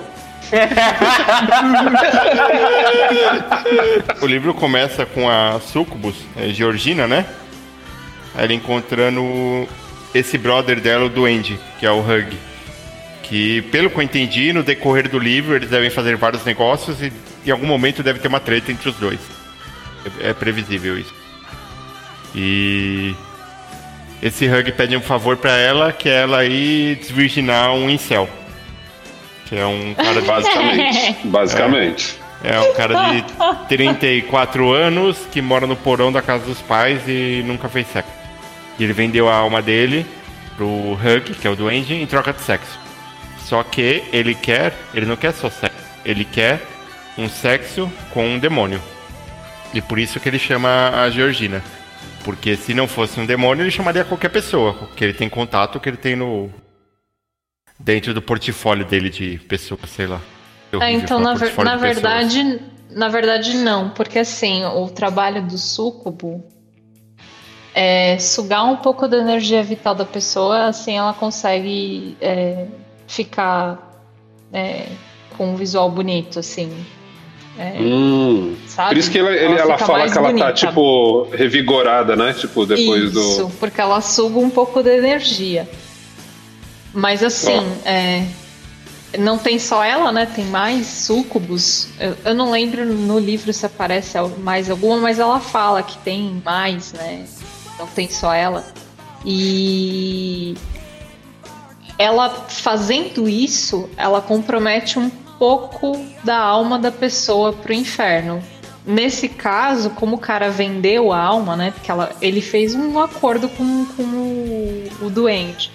o 4.20 4.26
livro 4.26 4.52
começa 4.54 5.06
com 5.06 5.28
a 5.28 5.60
Sucubus, 5.60 6.16
é, 6.36 6.48
Georgina, 6.48 7.06
né? 7.06 7.24
Ela 8.36 8.52
encontrando 8.52 9.68
esse 10.14 10.36
brother 10.38 10.80
dela, 10.80 11.04
o 11.04 11.08
Duende, 11.08 11.58
que 11.78 11.86
é 11.86 11.90
o 11.90 12.00
Hug. 12.00 12.36
Que, 13.22 13.62
pelo 13.62 13.90
que 13.90 13.96
eu 13.98 14.02
entendi, 14.02 14.52
no 14.52 14.64
decorrer 14.64 15.08
do 15.08 15.18
livro 15.18 15.54
eles 15.54 15.70
devem 15.70 15.90
fazer 15.90 16.16
vários 16.16 16.44
negócios 16.44 17.00
e 17.00 17.12
em 17.46 17.50
algum 17.50 17.66
momento 17.66 18.02
deve 18.02 18.18
ter 18.18 18.26
uma 18.28 18.40
treta 18.40 18.72
entre 18.72 18.88
os 18.88 18.96
dois. 18.96 19.20
É, 20.20 20.30
é 20.30 20.34
previsível 20.34 20.98
isso. 20.98 21.19
E 22.34 23.14
esse 24.22 24.46
Hug 24.46 24.72
pede 24.72 24.96
um 24.96 25.00
favor 25.00 25.36
pra 25.36 25.56
ela, 25.56 25.92
que 25.92 26.08
é 26.08 26.22
ela 26.22 26.44
ir 26.44 26.96
desvirginar 26.96 27.72
um 27.72 27.88
incel. 27.88 28.28
Que 29.46 29.56
é 29.56 29.66
um 29.66 29.94
cara 29.94 30.20
de 30.20 30.26
Basicamente. 30.26 31.16
Basicamente. 31.24 32.20
É 32.42 32.58
um 32.58 32.72
cara 32.74 33.10
de 33.10 33.24
34 33.68 34.72
anos 34.72 35.26
que 35.30 35.42
mora 35.42 35.66
no 35.66 35.76
porão 35.76 36.10
da 36.10 36.22
casa 36.22 36.44
dos 36.44 36.60
pais 36.60 37.02
e 37.06 37.42
nunca 37.44 37.68
fez 37.68 37.86
sexo. 37.88 38.12
E 38.78 38.84
ele 38.84 38.92
vendeu 38.92 39.28
a 39.28 39.34
alma 39.34 39.60
dele 39.60 40.06
pro 40.56 40.66
Hug, 40.66 41.34
que 41.34 41.46
é 41.46 41.50
o 41.50 41.56
duende, 41.56 41.94
em 41.94 42.06
troca 42.06 42.32
de 42.32 42.40
sexo. 42.40 42.78
Só 43.38 43.62
que 43.62 44.04
ele 44.12 44.34
quer, 44.34 44.72
ele 44.94 45.06
não 45.06 45.16
quer 45.16 45.32
só 45.32 45.50
sexo, 45.50 45.76
ele 46.04 46.24
quer 46.24 46.62
um 47.18 47.28
sexo 47.28 47.90
com 48.10 48.26
um 48.26 48.38
demônio. 48.38 48.80
E 49.74 49.80
por 49.82 49.98
isso 49.98 50.18
que 50.18 50.28
ele 50.28 50.38
chama 50.38 50.92
a 50.94 51.10
Georgina. 51.10 51.62
Porque 52.24 52.56
se 52.56 52.74
não 52.74 52.86
fosse 52.86 53.18
um 53.18 53.26
demônio, 53.26 53.62
ele 53.62 53.70
chamaria 53.70 54.04
qualquer 54.04 54.28
pessoa, 54.28 54.88
que 54.94 55.02
ele 55.04 55.14
tem 55.14 55.28
contato, 55.28 55.80
que 55.80 55.88
ele 55.88 55.96
tem 55.96 56.14
no 56.16 56.50
dentro 57.78 58.12
do 58.12 58.20
portfólio 58.20 58.84
dele 58.84 59.08
de 59.08 59.38
pessoas, 59.48 59.88
sei 59.88 60.06
lá. 60.06 60.20
É 60.72 60.84
É, 60.84 60.92
então, 60.92 61.18
na, 61.18 61.34
ver- 61.34 61.56
na 61.56 61.76
de 61.76 61.82
pessoas. 61.82 61.94
verdade, 61.94 62.60
na 62.90 63.08
verdade, 63.08 63.56
não, 63.56 63.90
porque 63.90 64.18
assim, 64.18 64.64
o 64.64 64.88
trabalho 64.88 65.42
do 65.42 65.56
súcubo 65.56 66.44
é 67.74 68.18
sugar 68.18 68.64
um 68.64 68.76
pouco 68.76 69.08
da 69.08 69.16
energia 69.18 69.62
vital 69.62 69.94
da 69.94 70.04
pessoa, 70.04 70.66
assim 70.66 70.98
ela 70.98 71.14
consegue 71.14 72.16
é, 72.20 72.66
ficar 73.06 74.02
é, 74.52 74.88
com 75.36 75.52
um 75.52 75.56
visual 75.56 75.90
bonito, 75.90 76.38
assim. 76.38 76.70
É, 77.60 77.78
Hum. 77.78 78.56
Por 78.88 78.96
isso 78.96 79.10
que 79.10 79.18
ela, 79.18 79.30
ele- 79.32 79.58
ela 79.60 79.74
fica 79.74 79.86
fala 79.86 80.08
que 80.08 80.16
ela 80.16 80.28
tá, 80.28 80.32
bonita. 80.32 80.52
tipo, 80.54 81.28
revigorada, 81.32 82.16
né? 82.16 82.32
Tipo, 82.32 82.64
depois 82.64 83.12
Isso, 83.14 83.44
do. 83.44 83.50
porque 83.58 83.78
ela 83.78 84.00
suga 84.00 84.38
um 84.38 84.48
pouco 84.48 84.82
da 84.82 84.90
energia. 84.96 85.68
Mas 86.94 87.22
assim, 87.22 87.60
é, 87.84 88.24
não 89.18 89.36
tem 89.36 89.58
só 89.58 89.84
ela, 89.84 90.10
né? 90.10 90.24
Tem 90.24 90.46
mais 90.46 90.86
súcubos. 90.86 91.88
Eu, 92.00 92.16
eu 92.24 92.34
não 92.34 92.50
lembro 92.50 92.86
no 92.86 93.18
livro 93.18 93.52
se 93.52 93.66
aparece 93.66 94.16
mais 94.38 94.70
alguma, 94.70 94.96
mas 94.96 95.18
ela 95.18 95.38
fala 95.38 95.82
que 95.82 95.98
tem 95.98 96.40
mais, 96.42 96.94
né? 96.94 97.26
Não 97.78 97.86
tem 97.86 98.08
só 98.08 98.32
ela. 98.32 98.64
E 99.24 100.54
ela 101.98 102.30
fazendo 102.48 103.28
isso, 103.28 103.88
ela 103.98 104.22
compromete 104.22 104.98
um 104.98 105.10
pouco 105.40 105.98
da 106.22 106.36
alma 106.36 106.78
da 106.78 106.92
pessoa 106.92 107.50
pro 107.50 107.72
inferno. 107.72 108.42
Nesse 108.84 109.26
caso, 109.26 109.88
como 109.90 110.16
o 110.16 110.18
cara 110.18 110.50
vendeu 110.50 111.12
a 111.12 111.18
alma, 111.18 111.56
né? 111.56 111.70
Porque 111.70 111.90
ela, 111.90 112.12
ele 112.20 112.42
fez 112.42 112.74
um 112.74 113.00
acordo 113.00 113.48
com, 113.48 113.86
com 113.86 114.02
o, 114.02 114.88
o 115.06 115.10
doente. 115.10 115.72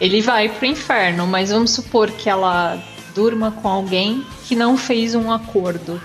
Ele 0.00 0.20
vai 0.20 0.48
pro 0.48 0.66
inferno, 0.66 1.28
mas 1.28 1.50
vamos 1.50 1.70
supor 1.70 2.10
que 2.10 2.28
ela 2.28 2.76
durma 3.14 3.52
com 3.52 3.68
alguém 3.68 4.24
que 4.46 4.56
não 4.56 4.76
fez 4.76 5.14
um 5.14 5.30
acordo. 5.30 6.00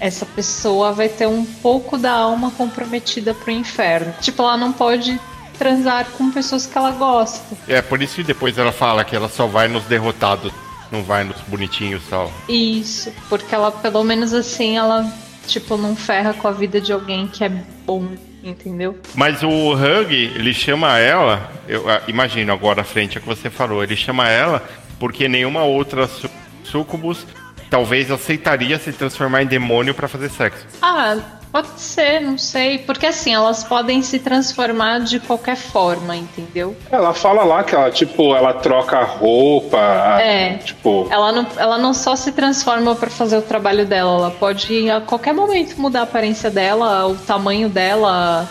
Essa 0.00 0.26
pessoa 0.26 0.92
vai 0.92 1.08
ter 1.08 1.28
um 1.28 1.44
pouco 1.44 1.96
da 1.96 2.12
alma 2.12 2.50
comprometida 2.50 3.32
pro 3.32 3.50
inferno. 3.50 4.12
Tipo, 4.20 4.42
ela 4.42 4.56
não 4.56 4.72
pode 4.72 5.20
transar 5.58 6.06
com 6.16 6.30
pessoas 6.30 6.64
que 6.64 6.76
ela 6.76 6.90
gosta. 6.92 7.54
É, 7.68 7.82
por 7.82 8.00
isso 8.00 8.16
que 8.16 8.24
depois 8.24 8.56
ela 8.56 8.72
fala 8.72 9.04
que 9.04 9.14
ela 9.14 9.28
só 9.28 9.46
vai 9.46 9.68
nos 9.68 9.84
derrotados, 9.84 10.52
não 10.90 11.02
vai 11.02 11.24
nos 11.24 11.40
bonitinhos 11.42 12.02
e 12.04 12.10
tal. 12.10 12.32
Isso, 12.48 13.12
porque 13.28 13.54
ela, 13.54 13.70
pelo 13.70 14.02
menos 14.04 14.32
assim, 14.32 14.76
ela, 14.76 15.10
tipo, 15.46 15.76
não 15.76 15.94
ferra 15.94 16.34
com 16.34 16.48
a 16.48 16.52
vida 16.52 16.80
de 16.80 16.92
alguém 16.92 17.26
que 17.26 17.44
é 17.44 17.48
bom, 17.86 18.08
entendeu? 18.42 18.98
Mas 19.14 19.42
o 19.42 19.72
Hug, 19.74 20.12
ele 20.12 20.52
chama 20.52 20.98
ela, 20.98 21.50
eu 21.68 21.88
ah, 21.88 22.02
imagino 22.08 22.52
agora 22.52 22.82
à 22.82 22.84
frente 22.84 23.16
é 23.16 23.18
o 23.18 23.22
que 23.22 23.28
você 23.28 23.50
falou, 23.50 23.82
ele 23.82 23.96
chama 23.96 24.28
ela 24.28 24.62
porque 24.98 25.28
nenhuma 25.28 25.62
outra 25.62 26.06
su 26.06 26.30
sucubus 26.62 27.26
talvez 27.70 28.10
aceitaria 28.10 28.78
se 28.78 28.92
transformar 28.92 29.42
em 29.42 29.46
demônio 29.46 29.94
pra 29.94 30.06
fazer 30.06 30.28
sexo. 30.28 30.66
Ah, 30.82 31.16
pode 31.52 31.68
ser, 31.80 32.20
não 32.20 32.36
sei. 32.38 32.78
Porque 32.78 33.06
assim, 33.06 33.34
elas 33.34 33.62
podem 33.64 34.02
se 34.02 34.18
transformar 34.18 35.00
de 35.00 35.18
qualquer 35.20 35.56
forma, 35.56 36.16
entendeu? 36.16 36.76
Ela 36.90 37.12
fala 37.12 37.44
lá 37.44 37.62
que 37.64 37.74
ela, 37.74 37.90
tipo, 37.90 38.34
ela 38.34 38.52
troca 38.54 38.98
a 38.98 39.04
roupa. 39.04 39.78
É. 40.20 40.54
Tipo. 40.58 41.08
Ela 41.10 41.32
não, 41.32 41.46
ela 41.56 41.78
não 41.78 41.92
só 41.94 42.14
se 42.16 42.32
transforma 42.32 42.94
pra 42.94 43.10
fazer 43.10 43.36
o 43.38 43.42
trabalho 43.42 43.84
dela, 43.86 44.10
ela 44.12 44.30
pode 44.30 44.88
a 44.90 45.00
qualquer 45.00 45.32
momento 45.34 45.76
mudar 45.80 46.00
a 46.00 46.02
aparência 46.04 46.50
dela, 46.50 47.06
o 47.06 47.14
tamanho 47.16 47.68
dela, 47.68 48.48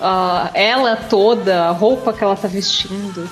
a- 0.00 0.50
ela 0.54 0.96
toda, 0.96 1.64
a 1.68 1.70
roupa 1.70 2.12
que 2.12 2.22
ela 2.24 2.36
tá 2.36 2.48
vestindo. 2.48 3.28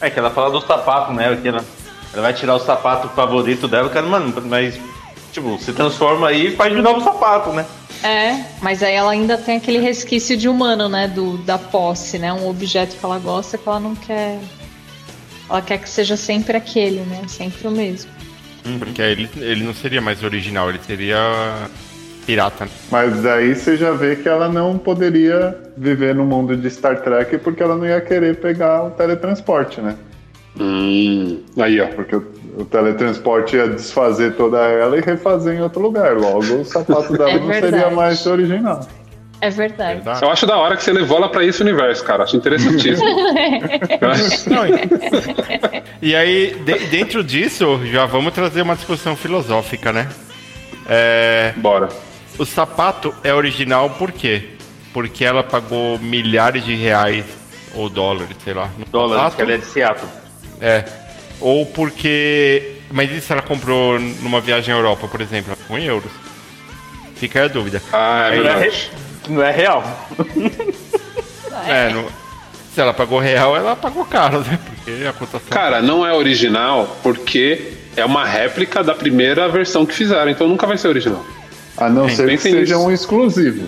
É 0.00 0.10
que 0.10 0.18
ela 0.18 0.30
fala 0.30 0.50
do 0.50 0.60
sapato, 0.60 1.12
né? 1.12 1.36
Que 1.40 1.48
ela, 1.48 1.64
ela 2.12 2.22
vai 2.22 2.32
tirar 2.34 2.54
o 2.54 2.58
sapato 2.60 3.08
favorito 3.08 3.66
dela, 3.66 3.88
cara, 3.88 4.06
mano, 4.06 4.32
mas, 4.44 4.78
tipo, 5.32 5.58
se 5.58 5.72
transforma 5.72 6.28
aí 6.28 6.48
e 6.48 6.56
faz 6.56 6.72
de 6.74 6.82
novo 6.82 7.00
o 7.00 7.04
sapato, 7.04 7.50
né? 7.50 7.64
É, 8.02 8.44
mas 8.62 8.82
aí 8.82 8.94
ela 8.94 9.10
ainda 9.10 9.36
tem 9.36 9.56
aquele 9.56 9.78
resquício 9.78 10.36
de 10.36 10.48
humano, 10.48 10.88
né? 10.88 11.08
Do, 11.08 11.38
da 11.38 11.58
posse, 11.58 12.18
né? 12.18 12.32
Um 12.32 12.48
objeto 12.48 12.96
que 12.96 13.04
ela 13.04 13.18
gosta 13.18 13.58
que 13.58 13.68
ela 13.68 13.80
não 13.80 13.94
quer. 13.94 14.38
Ela 15.48 15.62
quer 15.62 15.78
que 15.78 15.88
seja 15.88 16.16
sempre 16.16 16.56
aquele, 16.56 17.00
né? 17.00 17.22
Sempre 17.28 17.66
o 17.68 17.70
mesmo. 17.70 18.10
Porque 18.78 19.00
aí 19.00 19.12
ele, 19.12 19.30
ele 19.36 19.64
não 19.64 19.72
seria 19.74 20.00
mais 20.00 20.22
original, 20.22 20.68
ele 20.68 20.80
seria 20.84 21.68
pirata. 22.26 22.64
né? 22.64 22.70
Mas 22.90 23.22
daí 23.22 23.54
você 23.54 23.76
já 23.76 23.92
vê 23.92 24.16
que 24.16 24.28
ela 24.28 24.48
não 24.48 24.76
poderia 24.76 25.56
viver 25.76 26.14
no 26.14 26.26
mundo 26.26 26.56
de 26.56 26.68
Star 26.68 27.00
Trek 27.00 27.38
porque 27.38 27.62
ela 27.62 27.76
não 27.76 27.86
ia 27.86 28.00
querer 28.00 28.36
pegar 28.36 28.84
o 28.84 28.90
teletransporte, 28.90 29.80
né? 29.80 29.96
Hum, 30.58 31.42
aí, 31.58 31.80
ó. 31.80 31.86
Porque 31.86 32.20
o, 32.56 32.64
teletransporte 32.64 33.56
ia 33.56 33.68
desfazer 33.68 34.32
toda 34.34 34.58
ela 34.58 34.96
e 34.96 35.00
refazer 35.00 35.54
em 35.56 35.62
outro 35.62 35.80
lugar. 35.80 36.14
Logo, 36.16 36.38
o 36.60 36.64
sapato 36.64 37.12
dela 37.16 37.30
É 37.30 37.38
não 37.38 37.52
seria 37.52 37.90
mais 37.90 38.26
original. 38.26 38.80
É 39.40 39.50
verdade. 39.50 39.96
Verdade? 39.96 40.22
Eu 40.24 40.30
acho 40.30 40.46
da 40.46 40.56
hora 40.56 40.76
que 40.76 40.82
você 40.82 40.92
levou 40.92 41.18
ela 41.18 41.28
pra 41.28 41.44
esse 41.44 41.60
universo, 41.62 42.02
cara. 42.04 42.24
Acho 42.24 42.36
interessantíssimo. 42.36 43.06
E- 46.02 46.14
aí, 46.14 46.54
de- 46.64 46.86
dentro 46.86 47.22
disso, 47.24 47.80
já 47.86 48.06
vamos 48.06 48.32
trazer 48.32 48.62
uma 48.62 48.74
discussão 48.76 49.16
filosófica, 49.16 49.92
né? 49.92 50.08
É, 50.88 51.52
Bora. 51.56 51.88
o 52.38 52.44
sapato 52.44 53.14
é 53.24 53.32
original 53.34 53.90
por 53.90 54.12
quê? 54.12 54.50
Porque 54.92 55.24
ela 55.24 55.42
pagou 55.42 55.98
milhares 55.98 56.64
de 56.64 56.74
reais 56.74 57.24
ou 57.74 57.88
dólares, 57.88 58.36
sei 58.44 58.54
lá, 58.54 58.68
Dólares, 58.90 59.16
sapato. 59.16 59.36
que 59.36 59.42
ela 59.42 59.52
é 59.52 59.56
de 59.58 59.64
Seattle. 59.66 60.08
É. 60.60 60.84
Ou 61.40 61.66
porque. 61.66 62.76
Mas 62.90 63.10
e 63.10 63.20
se 63.20 63.32
ela 63.32 63.42
comprou 63.42 63.98
numa 63.98 64.40
viagem 64.40 64.72
à 64.72 64.76
Europa, 64.78 65.08
por 65.08 65.20
exemplo? 65.20 65.56
Com 65.66 65.76
euros? 65.78 66.10
Fica 67.16 67.40
aí 67.40 67.44
a 67.46 67.48
dúvida. 67.48 67.82
Ah, 67.92 68.28
é 68.32 68.36
Não 68.36 68.50
é, 68.50 68.72
não 69.28 69.42
é 69.42 69.50
real. 69.50 70.08
É, 71.66 71.88
no- 71.90 72.08
se 72.74 72.80
ela 72.80 72.92
pagou 72.92 73.18
real, 73.18 73.56
ela 73.56 73.74
pagou 73.74 74.04
caro, 74.04 74.40
né? 74.40 74.58
Porque 74.66 75.06
a 75.06 75.12
cotação. 75.12 75.48
Cara, 75.50 75.80
não 75.80 76.06
é 76.06 76.12
original 76.12 76.98
porque 77.02 77.72
é 77.96 78.04
uma 78.04 78.24
réplica 78.24 78.84
da 78.84 78.94
primeira 78.94 79.48
versão 79.48 79.86
que 79.86 79.94
fizeram, 79.94 80.30
então 80.30 80.46
nunca 80.46 80.66
vai 80.66 80.76
ser 80.76 80.88
original. 80.88 81.24
A 81.76 81.88
não 81.88 82.08
ser 82.08 82.28
que 82.28 82.38
seja 82.38 82.58
nisso. 82.76 82.78
um 82.86 82.92
exclusivo. 82.92 83.66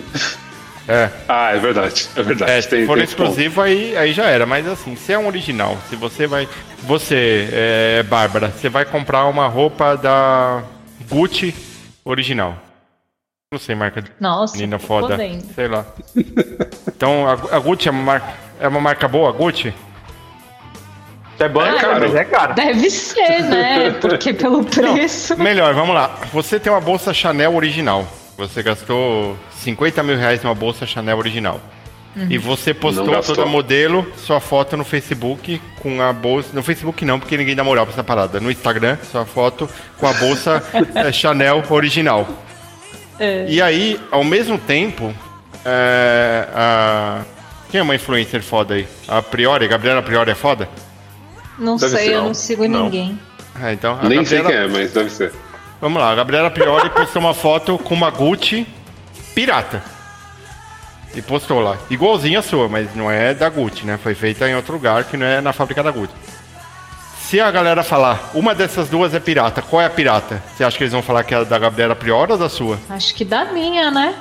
É. 0.89 1.09
Ah, 1.27 1.51
é 1.55 1.59
verdade. 1.59 2.09
É 2.15 2.23
verdade. 2.23 2.51
É, 2.51 2.61
se 2.61 2.67
Tem- 2.69 2.85
for 2.87 2.97
tem 2.97 3.05
ponto. 3.05 3.09
exclusivo, 3.23 3.61
aí, 3.61 3.95
aí 3.95 4.11
já 4.11 4.25
era. 4.25 4.45
Mas 4.47 4.67
assim, 4.67 4.95
se 4.95 5.13
é 5.13 5.19
um 5.19 5.27
original, 5.27 5.77
se 5.87 5.95
você 5.95 6.25
vai. 6.25 6.49
Você, 6.83 7.47
é, 7.53 8.03
Bárbara, 8.03 8.49
você 8.49 8.67
vai 8.69 8.85
comprar 8.85 9.25
uma 9.25 9.47
roupa 9.47 9.95
da 9.95 10.63
Gucci 11.07 11.53
original. 12.03 12.55
Não 13.51 13.59
sei, 13.59 13.75
marca 13.75 14.01
de 14.01 14.11
Nossa, 14.19 14.55
menina 14.55 14.79
foda. 14.79 15.15
podendo. 15.15 15.43
Sei 15.53 15.67
lá. 15.67 15.85
Então, 16.87 17.27
a, 17.27 17.33
a 17.55 17.59
Gucci 17.59 17.87
é 17.87 17.91
uma, 17.91 18.03
marca, 18.03 18.33
é 18.59 18.67
uma 18.67 18.81
marca 18.81 19.07
boa, 19.07 19.29
a 19.29 19.31
Gucci? 19.31 19.67
Isso 21.33 21.43
é 21.43 21.49
bom, 21.49 21.61
É 21.61 21.69
é 21.69 21.79
caro. 21.79 21.99
mas 21.99 22.15
é 22.15 22.23
caro. 22.25 22.53
Deve 22.55 22.89
ser, 22.89 23.43
né? 23.43 23.91
Porque 23.91 24.33
pelo 24.33 24.63
preço. 24.65 25.37
Melhor, 25.37 25.73
vamos 25.73 25.93
lá. 25.95 26.15
Você 26.33 26.59
tem 26.59 26.71
uma 26.71 26.81
bolsa 26.81 27.13
Chanel 27.13 27.55
original. 27.55 28.07
Você 28.39 28.63
gastou 28.63 29.37
50 29.59 30.01
mil 30.01 30.15
reais 30.17 30.41
numa 30.41 30.55
bolsa 30.55 30.85
Chanel 30.85 31.17
original. 31.17 31.59
E 32.29 32.37
você 32.37 32.73
postou 32.73 33.21
toda 33.21 33.45
modelo, 33.45 34.05
sua 34.17 34.39
foto 34.39 34.75
no 34.75 34.83
Facebook 34.83 35.61
com 35.79 36.01
a 36.01 36.11
bolsa. 36.11 36.49
No 36.53 36.63
Facebook 36.63 37.05
não, 37.05 37.19
porque 37.19 37.37
ninguém 37.37 37.55
dá 37.55 37.63
moral 37.63 37.85
pra 37.85 37.93
essa 37.93 38.03
parada. 38.03 38.39
No 38.39 38.49
Instagram, 38.49 38.97
sua 39.11 39.25
foto 39.25 39.69
com 39.97 40.07
a 40.07 40.13
bolsa 40.13 40.63
eh, 40.95 41.11
Chanel 41.11 41.63
original. 41.69 42.27
É. 43.19 43.45
E 43.47 43.61
aí, 43.61 43.99
ao 44.11 44.23
mesmo 44.23 44.57
tempo, 44.57 45.13
é, 45.65 46.47
a... 46.53 47.21
quem 47.69 47.79
é 47.79 47.83
uma 47.83 47.95
influencer 47.95 48.41
foda 48.41 48.73
aí? 48.73 48.87
A 49.07 49.21
Priori, 49.21 49.65
a 49.65 49.67
Gabriela 49.67 50.01
Priori 50.01 50.31
é 50.31 50.35
foda? 50.35 50.67
Não 51.57 51.75
Deve 51.77 51.95
sei, 51.95 52.05
ser, 52.05 52.11
eu 52.13 52.17
não. 52.19 52.27
não 52.27 52.33
sigo 52.33 52.67
Não. 52.67 52.83
ninguém. 52.85 53.19
Ah, 53.55 53.71
então, 53.73 53.99
a 54.01 54.07
Nem 54.09 54.23
sei 54.25 54.39
Gabriela- 54.41 54.67
quem 54.67 54.75
é, 54.75 54.79
mas 54.81 54.93
deve 54.93 55.09
ser. 55.09 55.31
Vamos 55.81 56.01
lá, 56.01 56.11
a 56.11 56.15
Gabriela 56.15 56.51
Priori 56.51 56.89
postou 56.89 57.21
uma 57.21 57.33
foto 57.33 57.77
com 57.77 57.93
uma 57.93 58.09
Gucci 58.09 58.67
pirata. 59.33 59.81
E 61.15 61.21
postou 61.21 61.59
lá. 61.59 61.77
Igualzinha 61.89 62.39
a 62.39 62.41
sua, 62.43 62.67
mas 62.69 62.93
não 62.95 63.09
é 63.09 63.33
da 63.33 63.49
Gucci, 63.49 63.85
né? 63.85 63.97
Foi 64.01 64.13
feita 64.13 64.47
em 64.47 64.55
outro 64.55 64.73
lugar 64.73 65.05
que 65.05 65.17
não 65.17 65.25
é 65.25 65.41
na 65.41 65.51
fábrica 65.53 65.81
da 65.81 65.89
Gucci. 65.91 66.13
se 67.21 67.39
a 67.39 67.49
galera 67.51 67.83
falar, 67.83 68.31
uma 68.33 68.53
dessas 68.55 68.89
duas 68.89 69.13
é 69.13 69.19
pirata, 69.19 69.61
qual 69.61 69.81
é 69.81 69.85
a 69.85 69.89
pirata? 69.89 70.41
Você 70.55 70.63
acha 70.63 70.77
que 70.77 70.83
eles 70.83 70.93
vão 70.93 71.01
falar 71.03 71.23
que 71.23 71.33
é 71.33 71.37
a 71.37 71.43
da 71.43 71.57
Gabriela 71.59 71.95
Prior 71.95 72.29
ou 72.31 72.37
da 72.37 72.49
sua? 72.49 72.77
Acho 72.89 73.13
que 73.15 73.23
da 73.23 73.45
minha, 73.45 73.89
né? 73.91 74.15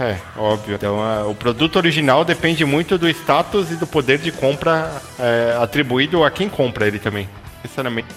É, 0.00 0.16
óbvio. 0.36 0.74
Então, 0.76 1.00
a- 1.02 1.26
o 1.26 1.34
produto 1.34 1.76
original 1.76 2.24
depende 2.24 2.64
muito 2.64 2.96
do 2.98 3.08
status 3.08 3.70
e 3.72 3.76
do 3.76 3.86
poder 3.86 4.18
de 4.18 4.30
compra 4.30 4.92
é, 5.18 5.56
atribuído 5.60 6.22
a 6.24 6.30
quem 6.30 6.48
compra 6.48 6.86
ele 6.86 6.98
também. 7.00 7.28
Sinceramente, 7.62 8.08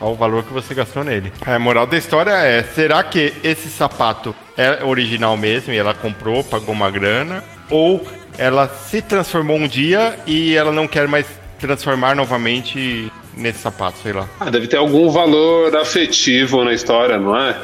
ao 0.00 0.14
valor 0.14 0.42
que 0.42 0.52
você 0.52 0.74
gastou 0.74 1.04
nele. 1.04 1.32
A 1.46 1.58
moral 1.58 1.86
da 1.86 1.96
história 1.96 2.32
é: 2.32 2.62
será 2.62 3.02
que 3.02 3.32
esse 3.44 3.68
sapato 3.68 4.34
é 4.56 4.82
original 4.84 5.36
mesmo 5.36 5.72
e 5.72 5.76
ela 5.76 5.94
comprou, 5.94 6.42
pagou 6.42 6.74
uma 6.74 6.90
grana? 6.90 7.44
Ou 7.70 8.04
ela 8.38 8.68
se 8.68 9.02
transformou 9.02 9.56
um 9.56 9.68
dia 9.68 10.18
e 10.26 10.56
ela 10.56 10.72
não 10.72 10.88
quer 10.88 11.06
mais 11.06 11.26
transformar 11.58 12.16
novamente 12.16 13.12
nesse 13.36 13.58
sapato, 13.58 13.98
sei 14.02 14.12
lá. 14.12 14.26
Ah, 14.40 14.50
deve 14.50 14.66
ter 14.66 14.78
algum 14.78 15.10
valor 15.10 15.76
afetivo 15.76 16.64
na 16.64 16.72
história, 16.72 17.18
não 17.18 17.36
é? 17.36 17.56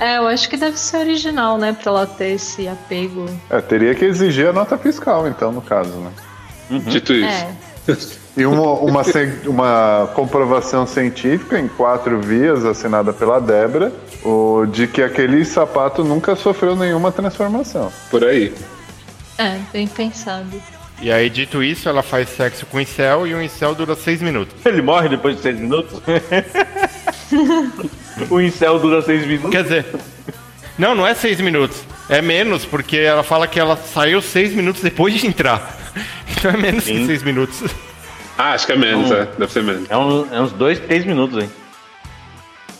É, 0.00 0.18
eu 0.18 0.26
acho 0.26 0.48
que 0.48 0.56
deve 0.56 0.76
ser 0.76 0.98
original, 0.98 1.56
né? 1.56 1.76
Pra 1.80 1.92
ela 1.92 2.06
ter 2.06 2.30
esse 2.30 2.66
apego. 2.66 3.26
É, 3.48 3.60
teria 3.60 3.94
que 3.94 4.04
exigir 4.04 4.48
a 4.48 4.52
nota 4.52 4.76
fiscal, 4.76 5.28
então, 5.28 5.52
no 5.52 5.62
caso, 5.62 5.92
né? 5.98 6.10
Dito 6.86 7.12
isso. 7.12 7.26
É. 7.28 8.14
E 8.36 8.44
uma, 8.44 8.72
uma, 8.72 9.02
uma 9.46 10.10
comprovação 10.14 10.86
científica 10.86 11.58
em 11.58 11.68
quatro 11.68 12.20
vias, 12.20 12.64
assinada 12.64 13.12
pela 13.12 13.40
Débora, 13.40 13.92
o, 14.24 14.66
de 14.66 14.88
que 14.88 15.02
aquele 15.02 15.44
sapato 15.44 16.02
nunca 16.02 16.34
sofreu 16.34 16.74
nenhuma 16.74 17.12
transformação. 17.12 17.92
Por 18.10 18.24
aí. 18.24 18.52
É, 19.38 19.58
bem 19.72 19.86
pensado. 19.86 20.50
E 21.00 21.12
aí, 21.12 21.28
dito 21.28 21.62
isso, 21.62 21.88
ela 21.88 22.02
faz 22.02 22.28
sexo 22.30 22.66
com 22.66 22.78
o 22.78 22.80
incel 22.80 23.26
e 23.26 23.34
o 23.34 23.42
incel 23.42 23.74
dura 23.74 23.94
seis 23.94 24.22
minutos. 24.22 24.54
Ele 24.64 24.82
morre 24.82 25.08
depois 25.08 25.36
de 25.36 25.42
seis 25.42 25.58
minutos? 25.58 26.00
o 28.30 28.40
incel 28.40 28.78
dura 28.78 29.02
seis 29.02 29.26
minutos. 29.26 29.50
Quer 29.50 29.62
dizer, 29.64 29.86
não, 30.78 30.94
não 30.94 31.06
é 31.06 31.14
seis 31.14 31.40
minutos. 31.40 31.82
É 32.08 32.20
menos, 32.20 32.64
porque 32.64 32.96
ela 32.96 33.22
fala 33.22 33.46
que 33.46 33.58
ela 33.60 33.76
saiu 33.76 34.20
seis 34.20 34.52
minutos 34.52 34.82
depois 34.82 35.14
de 35.14 35.26
entrar. 35.26 35.78
Então 36.36 36.50
é 36.50 36.56
menos 36.58 36.84
que 36.84 36.92
Sim. 36.92 37.06
seis 37.06 37.22
minutos. 37.22 37.62
Ah, 38.36 38.52
acho 38.52 38.66
que 38.66 38.72
é 38.72 38.76
menos, 38.76 39.10
é. 39.10 39.28
Deve 39.38 39.52
ser 39.52 39.62
menos. 39.62 39.88
É, 39.90 39.96
um- 39.96 40.26
é 40.34 40.40
uns 40.40 40.52
dois, 40.52 40.78
três 40.80 41.04
minutos, 41.04 41.42
hein? 41.42 41.50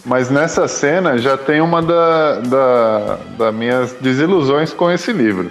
Mas 0.05 0.29
nessa 0.31 0.69
cena 0.69 1.17
já 1.17 1.37
tem 1.37 1.61
uma 1.61 1.81
da, 1.81 2.41
da, 2.41 3.19
das 3.39 3.55
minhas 3.55 3.93
desilusões 4.01 4.73
com 4.73 4.91
esse 4.91 5.13
livro. 5.13 5.51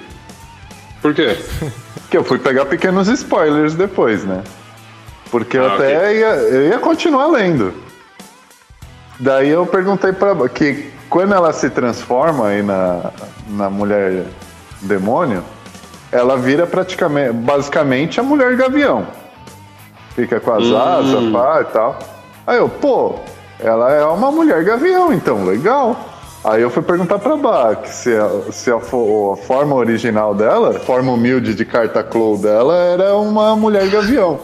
Por 1.02 1.14
quê? 1.14 1.38
Que 2.10 2.18
eu 2.18 2.24
fui 2.24 2.38
pegar 2.38 2.66
pequenos 2.66 3.08
spoilers 3.08 3.74
depois, 3.74 4.24
né? 4.24 4.44
Porque 5.32 5.58
eu 5.58 5.66
Ah, 5.66 5.74
até 5.74 6.14
ia, 6.16 6.28
eu 6.36 6.68
ia 6.68 6.78
continuar 6.78 7.26
lendo. 7.26 7.74
Daí 9.20 9.50
eu 9.50 9.66
perguntei 9.66 10.12
pra. 10.14 10.36
que 10.48 10.92
quando 11.10 11.34
ela 11.34 11.52
se 11.52 11.72
transforma 11.72 12.50
aí 12.50 12.62
na, 12.62 13.10
na 13.48 13.68
mulher 13.68 14.26
demônio, 14.82 15.44
ela 16.12 16.38
vira 16.38 16.68
praticamente, 16.68 17.34
basicamente 17.34 18.20
a 18.20 18.24
mulher 18.24 18.56
gavião. 18.56 19.08
Fica 20.16 20.40
com 20.40 20.52
as 20.52 20.72
asas, 20.72 21.32
pá 21.32 21.62
e 21.62 21.66
tal. 21.66 22.00
Aí 22.46 22.58
eu, 22.58 22.70
pô, 22.70 23.16
ela 23.60 23.92
é 23.92 24.06
uma 24.06 24.32
mulher 24.32 24.64
gavião, 24.64 25.12
então, 25.14 25.44
legal. 25.46 25.96
Aí 26.44 26.62
eu 26.62 26.70
fui 26.70 26.84
perguntar 26.84 27.20
pra 27.20 27.38
Bach 27.38 27.86
se, 27.88 28.14
a, 28.16 28.52
se 28.52 28.70
a, 28.70 28.76
a 28.76 28.80
forma 28.82 29.76
original 29.76 30.36
dela, 30.36 30.74
forma 30.80 31.14
humilde 31.14 31.56
de 31.56 31.64
carta 31.64 32.04
Clow 32.04 32.38
dela, 32.38 32.76
era 32.76 33.16
uma 33.16 33.56
mulher 33.56 33.88
gavião. 33.90 34.40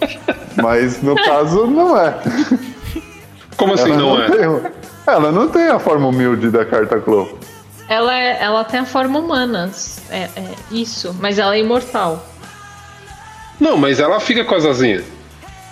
Mas 0.62 1.02
no 1.02 1.14
caso 1.16 1.66
não 1.66 1.96
é. 1.98 2.14
Como 3.56 3.72
assim 3.72 3.90
Ela 3.92 3.96
não 3.96 4.20
é? 4.22 4.30
Tem, 4.30 4.72
ela 5.06 5.32
não 5.32 5.48
tem 5.48 5.68
a 5.68 5.78
forma 5.78 6.08
humilde 6.08 6.50
da 6.50 6.64
carta 6.64 7.00
Clow. 7.00 7.38
Ela, 7.88 8.14
é- 8.14 8.42
ela 8.42 8.62
tem 8.62 8.80
a 8.80 8.84
forma 8.84 9.18
humana. 9.18 9.70
É, 10.10 10.24
é 10.36 10.54
isso. 10.70 11.16
Mas 11.18 11.38
ela 11.38 11.54
é 11.56 11.60
imortal. 11.60 12.22
Não, 13.60 13.76
mas 13.76 14.00
ela 14.00 14.18
fica 14.18 14.44
com 14.44 14.54
as 14.54 14.64
asinhas. 14.64 15.04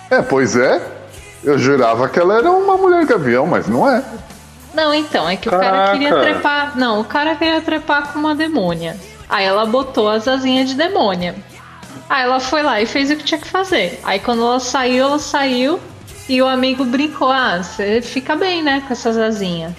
É, 0.09 0.21
pois 0.21 0.55
é. 0.55 0.81
Eu 1.43 1.57
jurava 1.57 2.07
que 2.09 2.19
ela 2.19 2.37
era 2.37 2.51
uma 2.51 2.77
mulher 2.77 3.05
gavião, 3.05 3.47
mas 3.47 3.67
não 3.67 3.89
é. 3.89 4.03
Não, 4.73 4.93
então, 4.93 5.27
é 5.27 5.35
que 5.35 5.47
o 5.47 5.51
cara 5.51 5.63
Caraca. 5.63 5.91
queria 5.93 6.19
trepar. 6.19 6.77
Não, 6.77 6.99
o 6.99 7.03
cara 7.03 7.35
queria 7.35 7.61
trepar 7.61 8.11
com 8.11 8.19
uma 8.19 8.35
demônia. 8.35 8.97
Aí 9.29 9.45
ela 9.45 9.65
botou 9.65 10.09
as 10.09 10.27
asinhas 10.27 10.69
de 10.69 10.75
demônia. 10.75 11.35
Aí 12.09 12.23
ela 12.23 12.39
foi 12.39 12.61
lá 12.61 12.81
e 12.81 12.85
fez 12.85 13.09
o 13.09 13.15
que 13.15 13.23
tinha 13.23 13.39
que 13.39 13.47
fazer. 13.47 13.99
Aí 14.03 14.19
quando 14.19 14.41
ela 14.41 14.59
saiu, 14.59 15.05
ela 15.05 15.19
saiu 15.19 15.79
e 16.27 16.41
o 16.41 16.47
amigo 16.47 16.83
brincou: 16.83 17.31
Ah, 17.31 17.61
você 17.63 18.01
fica 18.01 18.35
bem, 18.35 18.61
né, 18.61 18.83
com 18.85 18.93
essas 18.93 19.17
asinhas. 19.17 19.73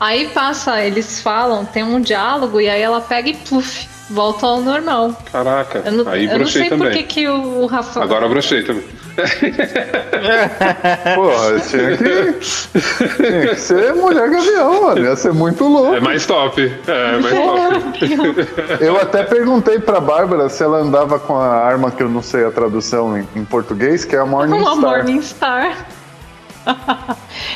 Aí 0.00 0.28
passa, 0.28 0.80
eles 0.84 1.20
falam, 1.20 1.64
tem 1.64 1.82
um 1.82 2.00
diálogo 2.00 2.60
e 2.60 2.68
aí 2.68 2.80
ela 2.80 3.00
pega 3.00 3.30
e 3.30 3.34
puf, 3.34 3.88
volta 4.10 4.46
ao 4.46 4.60
normal. 4.60 5.12
Caraca, 5.30 5.82
Eu 5.84 5.92
não, 5.92 6.08
aí 6.10 6.24
eu 6.24 6.30
não 6.30 6.38
brochei 6.38 6.68
sei 6.68 6.78
por 6.78 6.90
que, 6.90 7.02
que 7.02 7.28
o, 7.28 7.62
o 7.62 7.66
Rafa. 7.66 8.02
Agora 8.02 8.28
brochei 8.28 8.62
também. 8.62 8.84
Porra, 11.14 11.60
tinha 11.60 11.96
que, 11.96 12.32
tinha 13.16 13.48
que 13.48 13.56
ser 13.60 13.94
mulher 13.94 14.30
gavião, 14.30 14.82
mano. 14.82 15.04
Ia 15.04 15.16
ser 15.16 15.32
muito 15.32 15.64
louco. 15.64 15.94
É 15.94 16.00
mais 16.00 16.24
top. 16.24 16.72
É, 16.86 17.18
mais 17.18 17.34
top. 17.34 18.78
Eu 18.84 18.96
até 19.00 19.24
perguntei 19.24 19.80
pra 19.80 20.00
Bárbara 20.00 20.48
se 20.48 20.62
ela 20.62 20.78
andava 20.78 21.18
com 21.18 21.36
a 21.36 21.64
arma 21.64 21.90
que 21.90 22.02
eu 22.02 22.08
não 22.08 22.22
sei 22.22 22.44
a 22.44 22.50
tradução 22.50 23.18
em, 23.18 23.28
em 23.34 23.44
português, 23.44 24.04
que 24.04 24.14
é 24.14 24.20
a 24.20 24.26
Morning 24.26 24.58
Uma 24.58 24.76
Star. 24.76 24.80
Morningstar. 24.80 25.86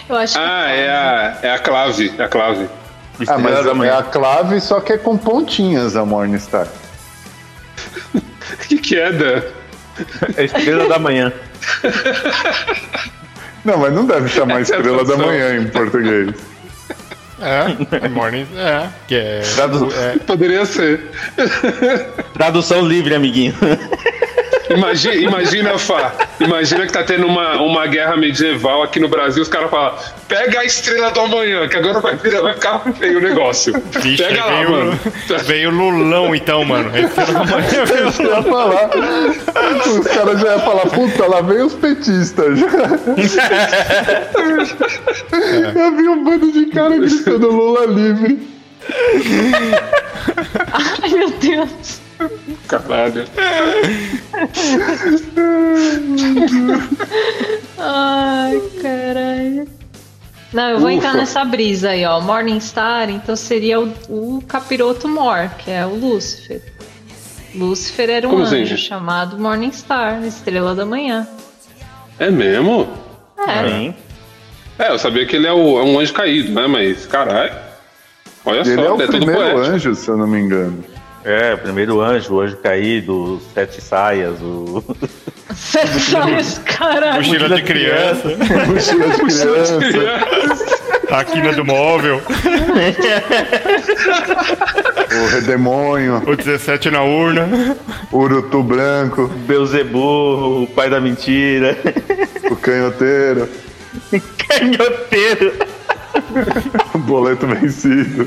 eu 0.09 0.17
acho 0.17 0.35
que. 0.35 0.41
Ah, 0.45 0.69
é 0.69 0.91
a, 0.91 1.39
é 1.43 1.51
a 1.53 1.59
clave. 1.59 2.13
É 2.19 2.25
a 2.25 2.29
clave. 2.29 2.69
Ah, 3.29 3.39
mas 3.39 3.65
da 3.65 3.71
é 3.71 3.75
manhã. 3.75 3.99
a 3.99 4.03
clave, 4.03 4.61
só 4.61 4.81
que 4.81 4.95
é 4.95 4.99
com 4.99 5.17
pontinhas 5.17 5.97
a 5.97 6.05
Morningstar. 6.05 6.67
O 8.15 8.21
que, 8.69 8.79
que 8.79 8.97
é, 8.99 9.13
Dan? 9.13 9.43
É 10.37 10.45
estrela 10.45 10.89
da 10.89 10.99
manhã. 10.99 11.33
Não, 13.65 13.79
mas 13.79 13.93
não 13.93 14.05
deve 14.05 14.29
chamar 14.29 14.61
Essa 14.63 14.75
é 14.75 14.79
Estrela 14.79 14.99
da 14.99 15.15
tradução. 15.15 15.27
Manhã 15.29 15.57
em 15.57 15.69
português. 15.69 16.35
É, 17.41 18.05
é 18.05 18.09
morning, 18.09 18.47
é, 18.57 18.89
que 19.07 19.15
é, 19.15 19.41
Tradu- 19.55 19.93
é 19.95 20.17
Poderia 20.19 20.65
ser. 20.67 21.11
Tradução 22.35 22.81
livre, 22.87 23.15
amiguinho. 23.15 23.55
Imagina, 24.71 25.15
imagina, 25.15 25.79
Fá. 25.79 26.13
Imagina 26.41 26.87
que 26.87 26.93
tá 26.93 27.03
tendo 27.03 27.27
uma, 27.27 27.61
uma 27.61 27.87
guerra 27.87 28.17
medieval 28.17 28.83
aqui 28.83 29.01
no 29.01 29.09
Brasil. 29.09 29.43
Os 29.43 29.49
caras 29.49 29.71
falam: 29.71 29.95
pega 30.29 30.61
a 30.61 30.65
estrela 30.65 31.11
do 31.11 31.21
amanhã, 31.21 31.67
que 31.69 31.77
agora 31.77 32.01
vai, 32.01 32.17
virar, 32.17 32.41
vai 32.43 32.55
ficar 32.55 32.81
feio 32.95 33.19
o 33.19 33.21
negócio. 33.21 33.73
Vixe, 34.01 34.23
pega 34.23 34.45
lá, 34.45 34.53
veio, 34.53 34.71
mano. 34.71 35.01
veio 35.45 35.71
Lulão 35.71 36.35
então, 36.35 36.65
mano. 36.65 36.91
Eu 36.95 37.03
ia 37.03 37.09
falar. 38.43 38.91
Os 39.87 40.07
caras 40.07 40.41
já 40.41 40.49
iam 40.49 40.61
falar, 40.61 40.87
puta, 40.87 41.27
lá 41.27 41.41
vem 41.41 41.63
os 41.63 41.75
petistas. 41.75 42.59
Já. 42.59 42.67
Eu 45.75 45.97
vi 45.97 46.09
um 46.09 46.25
bando 46.25 46.53
de 46.53 46.67
cara 46.67 46.97
gritando 46.97 47.51
Lula 47.51 47.87
livre. 47.87 48.39
Ai, 50.73 51.11
meu 51.11 51.31
Deus. 51.31 52.02
Caralho. 52.69 53.25
Ai, 57.79 58.61
caralho. 58.81 59.69
Não, 60.53 60.69
eu 60.71 60.79
vou 60.79 60.89
Ufa. 60.89 60.97
entrar 60.97 61.15
nessa 61.15 61.45
brisa 61.45 61.91
aí, 61.91 62.05
ó. 62.05 62.21
Morningstar, 62.21 63.09
então 63.09 63.35
seria 63.35 63.81
o, 63.81 63.93
o 64.09 64.43
capiroto 64.47 65.09
Mor, 65.09 65.49
que 65.59 65.71
é 65.71 65.87
o 65.87 65.95
Lúcifer. 65.95 66.61
Lúcifer 67.55 68.11
era 68.11 68.27
um 68.29 68.31
Como 68.31 68.43
assim, 68.45 68.57
anjo 68.63 68.77
gente? 68.77 68.81
chamado 68.89 69.39
Morningstar, 69.39 70.23
estrela 70.25 70.75
da 70.75 70.85
manhã. 70.85 71.27
É 72.19 72.31
mesmo? 72.31 72.87
É. 73.49 73.95
É, 74.79 74.91
eu 74.93 74.99
sabia 74.99 75.25
que 75.27 75.37
ele 75.37 75.47
é, 75.47 75.53
o- 75.53 75.79
é 75.79 75.83
um 75.85 75.99
anjo 75.99 76.13
caído, 76.13 76.53
né? 76.53 76.67
Mas, 76.67 77.07
caralho. 77.07 77.53
Olha 78.45 78.61
Ele 78.61 78.75
só, 78.75 78.83
é 78.83 78.91
o 78.93 79.03
é 79.03 79.07
tudo 79.07 79.19
primeiro 79.27 79.59
anjo, 79.59 79.95
se 79.95 80.09
eu 80.09 80.17
não 80.17 80.27
me 80.27 80.39
engano. 80.41 80.85
É, 81.25 81.55
o 81.55 81.59
primeiro 81.59 82.01
anjo, 82.01 82.35
o 82.35 82.41
anjo 82.41 82.57
caído, 82.57 83.35
os 83.37 83.43
sete 83.55 83.81
saias, 83.81 84.41
o. 84.41 84.83
Saias, 85.55 86.59
caralho. 86.65 87.17
mochila 87.17 87.49
de 87.57 87.63
criança, 87.63 88.29
Mochila 88.67 89.09
de 89.11 89.19
criança, 89.19 89.79
a 91.11 91.25
quina 91.29 91.53
do 91.53 91.63
móvel, 91.63 92.23
o 95.13 95.27
redemônio, 95.29 96.23
o 96.27 96.35
17 96.37 96.91
na 96.91 97.03
urna. 97.03 97.77
o 98.11 98.19
urutu 98.19 98.63
branco, 98.63 99.29
Beuzebu, 99.47 100.63
o 100.63 100.67
pai 100.69 100.89
da 100.89 101.01
mentira. 101.01 101.77
o 102.51 102.57
canhoteiro, 102.57 103.47
Canhoteiro. 104.49 105.53
o 106.95 106.99
boleto 106.99 107.47
vencido, 107.47 108.25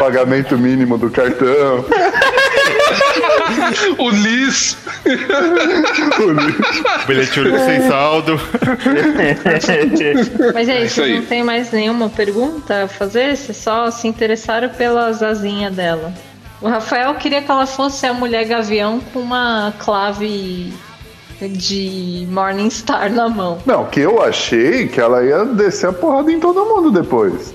pagamento 0.00 0.56
mínimo 0.56 0.96
do 0.96 1.10
cartão. 1.10 1.84
o 3.98 4.08
Liz. 4.08 4.78
Bilhete 7.06 7.40
único 7.40 7.58
sem 7.58 7.82
saldo. 7.86 8.40
Mas 10.54 10.68
é 10.68 10.72
É 10.72 10.84
isso, 10.84 10.86
isso 10.86 11.02
aí. 11.02 11.16
não 11.16 11.24
tem 11.26 11.44
mais 11.44 11.70
nenhuma 11.70 12.08
pergunta 12.08 12.84
a 12.84 12.88
fazer? 12.88 13.36
Vocês 13.36 13.58
só 13.58 13.90
se 13.90 14.08
interessaram 14.08 14.70
pela 14.70 15.08
asinha 15.08 15.70
dela. 15.70 16.14
O 16.62 16.68
Rafael 16.68 17.14
queria 17.16 17.42
que 17.42 17.50
ela 17.50 17.66
fosse 17.66 18.06
a 18.06 18.14
mulher 18.14 18.44
gavião 18.46 19.00
com 19.12 19.18
uma 19.20 19.74
clave 19.78 20.72
de 21.42 22.26
Morningstar 22.30 23.12
na 23.12 23.28
mão. 23.28 23.58
Não, 23.66 23.84
que 23.84 24.00
eu 24.00 24.22
achei 24.22 24.88
que 24.88 24.98
ela 25.00 25.22
ia 25.22 25.44
descer 25.44 25.90
a 25.90 25.92
porrada 25.92 26.32
em 26.32 26.40
todo 26.40 26.64
mundo 26.64 26.90
depois. 26.90 27.52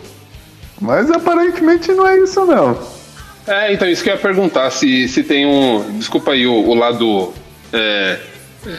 Mas 0.82 1.10
aparentemente 1.12 1.92
não 1.94 2.06
é 2.08 2.20
isso, 2.20 2.46
não. 2.46 2.78
É, 3.48 3.72
então 3.74 3.88
isso 3.88 4.04
que 4.04 4.10
eu 4.10 4.16
ia 4.16 4.20
perguntar, 4.20 4.70
se, 4.72 5.08
se 5.08 5.24
tem 5.24 5.46
um. 5.46 5.98
Desculpa 5.98 6.32
aí 6.32 6.46
o, 6.48 6.54
o 6.54 6.74
lado 6.74 7.32
é, 7.72 8.20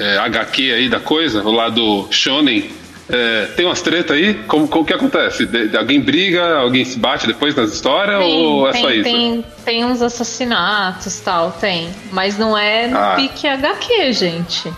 é, 0.00 0.18
HQ 0.18 0.72
aí 0.72 0.88
da 0.88 1.00
coisa, 1.00 1.42
o 1.42 1.50
lado 1.52 2.06
Shonen. 2.10 2.70
É, 3.08 3.46
tem 3.54 3.64
umas 3.64 3.80
tretas 3.80 4.16
aí? 4.16 4.34
Como, 4.48 4.66
como 4.66 4.84
que 4.84 4.92
acontece? 4.92 5.46
De- 5.46 5.68
de- 5.68 5.76
alguém 5.76 6.00
briga, 6.00 6.56
alguém 6.58 6.84
se 6.84 6.98
bate 6.98 7.24
depois 7.28 7.54
nas 7.54 7.72
histórias 7.72 8.20
ou 8.20 8.68
é 8.68 8.72
tem, 8.72 8.82
só 8.82 8.90
isso? 8.90 9.02
tem, 9.04 9.44
tem 9.64 9.84
uns 9.84 10.02
assassinatos 10.02 11.16
tal, 11.20 11.52
tem. 11.52 11.88
Mas 12.10 12.36
não 12.36 12.58
é 12.58 12.88
no 12.88 12.98
Ah. 12.98 13.12
pique 13.14 13.46
HQ, 13.46 14.12
gente. 14.12 14.72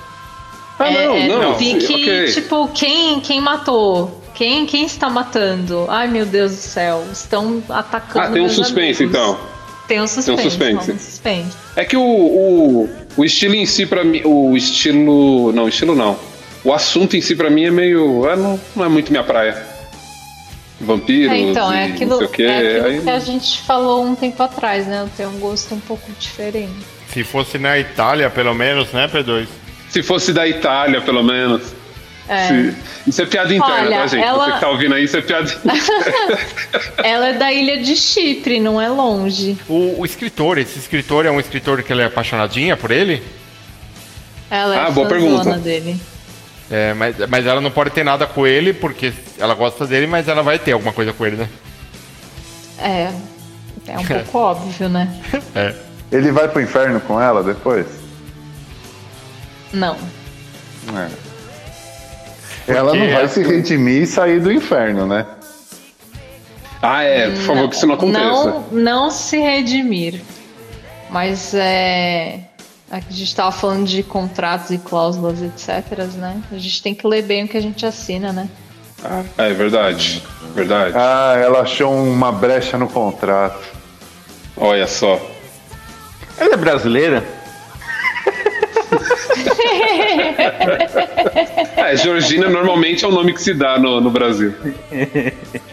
Ah, 0.78 0.90
é, 0.92 1.06
não, 1.06 1.14
é 1.16 1.26
não. 1.26 1.50
no 1.52 1.56
pique, 1.56 1.86
ok. 1.94 2.32
tipo, 2.32 2.68
quem, 2.74 3.18
quem 3.20 3.40
matou? 3.40 4.17
Quem, 4.38 4.66
quem 4.66 4.86
está 4.86 5.10
matando? 5.10 5.86
Ai, 5.88 6.06
meu 6.06 6.24
Deus 6.24 6.52
do 6.52 6.58
céu. 6.58 7.04
Estão 7.12 7.60
atacando. 7.68 8.24
Ah, 8.24 8.30
tem 8.30 8.40
um 8.40 8.48
suspense 8.48 9.02
amigos. 9.02 9.20
então. 9.20 9.36
Tem 9.88 10.00
um 10.00 10.06
suspense. 10.06 10.42
suspense. 10.44 10.74
rola 10.74 10.92
um 10.92 10.98
suspense. 10.98 11.56
É 11.74 11.84
que 11.84 11.96
o, 11.96 12.00
o, 12.02 12.88
o 13.16 13.24
estilo 13.24 13.56
em 13.56 13.66
si, 13.66 13.84
pra 13.84 14.04
mim. 14.04 14.22
O 14.24 14.56
estilo. 14.56 15.50
Não, 15.52 15.66
estilo 15.66 15.96
não. 15.96 16.16
O 16.62 16.72
assunto 16.72 17.16
em 17.16 17.20
si, 17.20 17.34
pra 17.34 17.50
mim, 17.50 17.64
é 17.64 17.70
meio. 17.72 18.28
É, 18.28 18.36
não, 18.36 18.60
não 18.76 18.84
é 18.84 18.88
muito 18.88 19.10
minha 19.10 19.24
praia. 19.24 19.60
Vampiros. 20.80 21.32
É, 21.32 21.38
então, 21.40 21.72
é 21.72 21.86
aquilo, 21.86 22.10
Não 22.10 22.18
sei 22.18 22.26
o 22.26 22.30
quê. 22.30 22.42
é 22.44 22.78
aquilo 22.78 22.86
aí- 22.86 23.00
que 23.00 23.10
a 23.10 23.18
gente 23.18 23.60
falou 23.62 24.04
um 24.04 24.14
tempo 24.14 24.40
atrás, 24.40 24.86
né? 24.86 25.00
Eu 25.02 25.10
tenho 25.16 25.30
um 25.30 25.40
gosto 25.40 25.74
um 25.74 25.80
pouco 25.80 26.08
diferente. 26.16 26.86
Se 27.12 27.24
fosse 27.24 27.58
na 27.58 27.76
Itália, 27.76 28.30
pelo 28.30 28.54
menos, 28.54 28.92
né, 28.92 29.08
P2? 29.08 29.48
Se 29.90 30.00
fosse 30.00 30.32
da 30.32 30.46
Itália, 30.46 31.00
pelo 31.00 31.24
menos. 31.24 31.76
É. 32.28 32.74
Isso 33.06 33.22
é 33.22 33.26
piada 33.26 33.54
interna, 33.54 33.86
Olha, 33.86 33.96
tá, 34.00 34.06
gente? 34.06 34.22
ela- 34.24 34.44
Você 34.44 34.52
que 34.52 34.60
tá 34.60 34.68
ouvindo 34.68 34.94
aí, 34.94 35.04
isso 35.04 35.16
é 35.16 35.22
piada 35.22 35.50
Ela 37.02 37.28
é 37.28 37.32
da 37.32 37.50
ilha 37.52 37.82
de 37.82 37.96
Chipre, 37.96 38.60
não 38.60 38.80
é 38.80 38.88
longe. 38.88 39.56
O, 39.68 40.00
o 40.00 40.04
escritor, 40.04 40.58
esse 40.58 40.78
escritor 40.78 41.24
é 41.24 41.30
um 41.30 41.40
escritor 41.40 41.82
que 41.82 41.90
ela 41.92 42.02
é 42.02 42.06
apaixonadinha 42.06 42.76
por 42.76 42.90
ele? 42.90 43.22
Ela 44.50 44.74
é 44.76 44.78
Ah, 44.86 44.90
boa 44.90 45.06
pergunta. 45.08 45.56
dele. 45.58 45.98
É, 46.70 46.92
mas, 46.92 47.16
mas 47.28 47.46
ela 47.46 47.62
não 47.62 47.70
pode 47.70 47.90
ter 47.90 48.04
nada 48.04 48.26
com 48.26 48.46
ele, 48.46 48.74
porque 48.74 49.10
ela 49.38 49.54
gosta 49.54 49.86
dele, 49.86 50.06
mas 50.06 50.28
ela 50.28 50.42
vai 50.42 50.58
ter 50.58 50.72
alguma 50.72 50.92
coisa 50.92 51.14
com 51.14 51.24
ele, 51.24 51.36
né? 51.36 51.48
É. 52.78 53.10
É 53.86 53.98
um 53.98 54.04
pouco 54.04 54.36
óbvio, 54.38 54.88
né? 54.90 55.08
É. 55.54 55.74
Ele 56.12 56.30
vai 56.30 56.46
pro 56.48 56.60
inferno 56.60 57.00
com 57.00 57.18
ela 57.20 57.42
depois? 57.42 57.86
Não. 59.72 59.96
É. 60.94 61.27
Ela 62.68 62.94
não 62.94 63.10
vai 63.10 63.28
se 63.28 63.42
redimir 63.42 64.02
e 64.02 64.06
sair 64.06 64.40
do 64.40 64.52
inferno, 64.52 65.06
né? 65.06 65.26
Ah, 66.80 67.02
é, 67.02 67.30
por 67.30 67.42
favor, 67.42 67.68
que 67.68 67.74
isso 67.74 67.86
não 67.86 67.94
aconteça. 67.94 68.20
Não, 68.20 68.64
não 68.70 69.10
se 69.10 69.38
redimir. 69.38 70.20
Mas 71.10 71.54
é. 71.54 72.40
A 72.90 73.00
gente 73.00 73.34
tava 73.34 73.52
falando 73.52 73.86
de 73.86 74.02
contratos 74.02 74.70
e 74.70 74.78
cláusulas, 74.78 75.42
etc, 75.42 75.98
né? 76.14 76.40
A 76.50 76.56
gente 76.56 76.82
tem 76.82 76.94
que 76.94 77.06
ler 77.06 77.22
bem 77.22 77.44
o 77.44 77.48
que 77.48 77.56
a 77.56 77.60
gente 77.60 77.84
assina, 77.84 78.32
né? 78.32 78.48
É 79.36 79.52
verdade. 79.52 80.22
Verdade. 80.54 80.94
Ah, 80.96 81.34
ela 81.36 81.60
achou 81.60 81.92
uma 81.92 82.32
brecha 82.32 82.78
no 82.78 82.88
contrato. 82.88 83.62
Olha 84.56 84.86
só. 84.86 85.20
Ela 86.38 86.54
é 86.54 86.56
brasileira? 86.56 87.37
É, 91.76 91.96
Georgina 91.96 92.48
normalmente 92.48 93.04
é 93.04 93.08
o 93.08 93.10
nome 93.10 93.32
que 93.32 93.40
se 93.40 93.54
dá 93.54 93.78
no, 93.78 94.00
no 94.00 94.10
Brasil. 94.10 94.54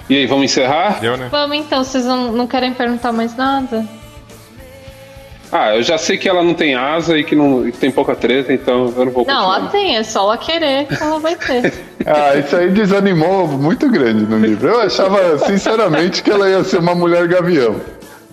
E 0.10 0.16
aí, 0.16 0.26
vamos 0.28 0.46
encerrar? 0.46 1.00
Deu, 1.02 1.18
né? 1.18 1.28
Vamos 1.32 1.58
então, 1.58 1.84
vocês 1.84 2.06
não, 2.06 2.32
não 2.32 2.48
querem 2.48 2.74
perguntar 2.74 3.12
mais 3.12 3.36
nada? 3.36 3.86
Ah, 5.52 5.76
eu 5.76 5.84
já 5.84 5.98
sei 5.98 6.18
que 6.18 6.28
ela 6.28 6.44
não 6.44 6.54
tem 6.54 6.76
asa 6.76 7.18
e 7.18 7.24
que, 7.24 7.36
não, 7.36 7.68
e 7.68 7.72
tem 7.72 7.92
pouca 7.92 8.16
treta, 8.16 8.52
então 8.52 8.94
eu 8.96 9.06
não 9.06 9.12
vou 9.12 9.26
Não, 9.26 9.36
continuar. 9.36 9.60
ela 9.60 9.68
tem, 9.70 9.98
é 9.98 10.04
só 10.04 10.22
ela 10.24 10.38
querer 10.38 10.86
que 10.88 11.02
ela 11.02 11.20
vai 11.20 11.36
ter. 11.36 11.74
Ah, 12.08 12.36
isso 12.36 12.56
aí 12.56 12.70
desanimou 12.70 13.48
muito 13.48 13.90
grande 13.90 14.28
no 14.28 14.38
livro. 14.38 14.68
Eu 14.68 14.82
achava, 14.82 15.40
sinceramente, 15.40 16.22
que 16.22 16.30
ela 16.30 16.48
ia 16.48 16.64
ser 16.64 16.78
uma 16.78 16.94
mulher 16.94 17.28
gavião. 17.28 17.82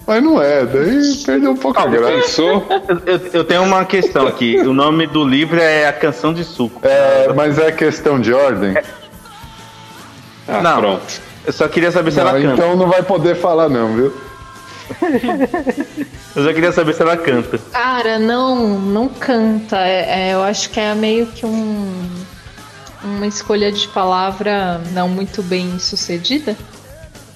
Mas 0.06 0.22
não 0.22 0.42
é, 0.42 0.64
daí 0.66 1.16
perdeu 1.24 1.52
um 1.52 1.56
pouco 1.56 1.78
a 1.80 1.86
graça. 1.86 2.12
Pensou? 2.12 2.66
Eu, 2.88 2.98
eu- 3.14 3.30
eu 3.34 3.44
tenho 3.44 3.62
uma 3.62 3.84
questão 3.84 4.26
aqui. 4.26 4.58
O 4.58 4.72
nome 4.74 5.06
do 5.06 5.24
livro 5.24 5.60
é 5.60 5.86
A 5.86 5.92
Canção 5.92 6.32
de 6.34 6.42
Suco. 6.44 6.80
É, 6.82 7.32
mas 7.34 7.58
é 7.58 7.70
questão 7.70 8.20
de 8.20 8.32
ordem. 8.32 8.74
Ah, 10.48 10.60
Não. 10.60 10.80
pronto. 10.80 11.20
Eu 11.46 11.52
só 11.52 11.68
queria 11.68 11.90
saber 11.92 12.10
se 12.10 12.18
Não, 12.18 12.28
ela 12.28 12.40
canta. 12.40 12.52
então 12.54 12.76
não 12.76 12.88
vai 12.88 13.02
poder 13.02 13.36
falar 13.36 13.68
não, 13.68 13.94
viu? 13.94 14.12
Eu 16.34 16.44
só 16.44 16.52
queria 16.52 16.72
saber 16.72 16.94
se 16.94 17.02
ela 17.02 17.16
canta. 17.16 17.58
Cara, 17.72 18.18
não, 18.18 18.78
não 18.80 19.08
canta. 19.08 19.76
É, 19.78 20.30
é, 20.30 20.34
eu 20.34 20.42
acho 20.42 20.70
que 20.70 20.80
é 20.80 20.94
meio 20.94 21.26
que 21.26 21.44
um, 21.46 21.94
uma 23.04 23.26
escolha 23.26 23.70
de 23.70 23.86
palavra 23.88 24.80
não 24.92 25.08
muito 25.08 25.42
bem 25.42 25.78
sucedida. 25.78 26.56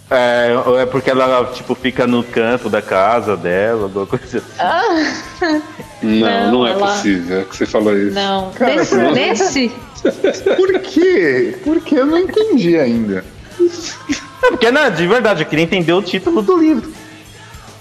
É, 0.09 0.57
ou 0.65 0.79
é 0.79 0.87
porque 0.87 1.11
ela, 1.11 1.47
tipo, 1.53 1.75
fica 1.75 2.07
no 2.07 2.23
canto 2.23 2.71
da 2.71 2.81
casa 2.81 3.37
dela, 3.37 3.85
alguma 3.85 4.07
coisa 4.07 4.39
assim. 4.39 4.47
Não, 6.03 6.21
não, 6.21 6.53
Não, 6.53 6.67
é 6.67 6.71
ela- 6.71 6.87
possível 6.87 7.45
que 7.45 7.57
você 7.57 7.67
falou 7.67 7.97
isso. 7.99 8.15
Não. 8.15 8.51
Cara, 8.53 8.77
nesse, 8.77 8.95
não. 8.95 9.13
nesse? 9.13 9.69
Por 10.57 10.79
quê? 10.81 11.57
Porque 11.65 11.97
eu 11.99 12.07
não 12.07 12.19
entendi 12.19 12.79
ainda. 12.79 13.25
É 14.45 14.49
porque, 14.51 14.71
não, 14.71 14.89
de 14.91 15.07
verdade, 15.09 15.43
eu 15.43 15.49
queria 15.49 15.65
entender 15.65 15.93
o 15.93 16.01
título 16.03 16.41
do 16.41 16.57
livro. 16.57 16.93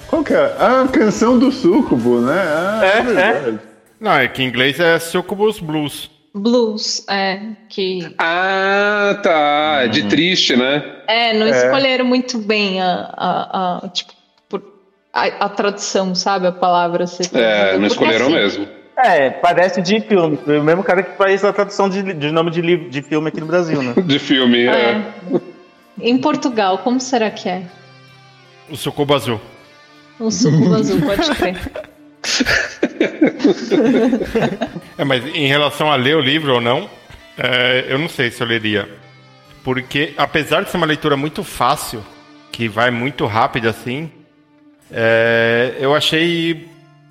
Qual 0.07 0.23
que 0.23 0.33
é? 0.33 0.55
Ah, 0.59 0.87
canção 0.91 1.37
do 1.37 1.51
Sucubo, 1.51 2.21
né? 2.21 2.33
Ah, 2.41 2.81
É, 2.83 3.01
verdade. 3.03 3.59
Não, 3.99 4.11
é 4.13 4.27
que 4.27 4.41
em 4.41 4.47
inglês 4.47 4.79
é 4.79 4.97
Succubus 4.97 5.59
Blues. 5.59 6.09
Blues, 6.35 7.05
é. 7.09 7.39
Que. 7.69 8.13
Ah, 8.17 9.17
tá. 9.23 9.83
É 9.83 9.87
de 9.87 10.03
triste, 10.07 10.55
né? 10.55 10.83
É, 11.07 11.33
não 11.33 11.47
escolheram 11.47 12.03
muito 12.03 12.37
bem 12.37 12.81
a. 12.81 13.09
a, 13.15 13.77
a- 13.85 13.89
tipo, 13.89 14.11
por- 14.49 14.61
a, 15.13 15.23
a 15.45 15.49
tradução, 15.49 16.13
sabe? 16.13 16.45
A 16.47 16.51
palavra. 16.51 17.05
É, 17.33 17.71
não 17.73 17.79
Porque, 17.79 17.85
escolheram 17.87 18.25
assim, 18.25 18.35
mesmo. 18.35 18.67
É, 18.97 19.29
parece 19.29 19.81
de 19.81 20.01
filme. 20.01 20.37
O 20.45 20.63
mesmo 20.63 20.83
cara 20.83 21.03
que 21.03 21.17
faz 21.17 21.43
a 21.45 21.53
tradução 21.53 21.89
de, 21.89 22.01
de 22.13 22.31
nome 22.31 22.51
de, 22.51 22.61
livro, 22.61 22.89
de 22.89 23.01
filme 23.01 23.29
aqui 23.29 23.39
no 23.39 23.45
Brasil, 23.47 23.81
né? 23.81 23.93
De 24.05 24.19
filme, 24.19 24.65
é. 24.65 24.71
É. 24.91 25.03
Em 26.01 26.17
Portugal, 26.17 26.79
como 26.79 26.99
será 26.99 27.29
que 27.31 27.47
é? 27.47 27.63
O 28.69 28.75
Sucubo 28.75 29.13
Azul. 29.13 29.39
Um 30.19 30.31
suco 30.31 30.73
azul, 30.73 31.01
pode 31.01 31.29
crer. 31.35 31.57
É, 34.97 35.03
mas 35.03 35.25
em 35.25 35.47
relação 35.47 35.91
a 35.91 35.95
ler 35.95 36.15
o 36.15 36.21
livro 36.21 36.53
ou 36.53 36.61
não, 36.61 36.89
é, 37.37 37.85
eu 37.89 37.99
não 37.99 38.07
sei 38.07 38.31
se 38.31 38.41
eu 38.41 38.47
leria. 38.47 38.87
Porque, 39.63 40.13
apesar 40.17 40.63
de 40.63 40.69
ser 40.69 40.77
uma 40.77 40.85
leitura 40.85 41.17
muito 41.17 41.43
fácil, 41.43 42.03
que 42.51 42.69
vai 42.69 42.91
muito 42.91 43.25
rápido 43.25 43.67
assim, 43.67 44.09
é, 44.91 45.75
eu 45.79 45.93
achei 45.93 46.67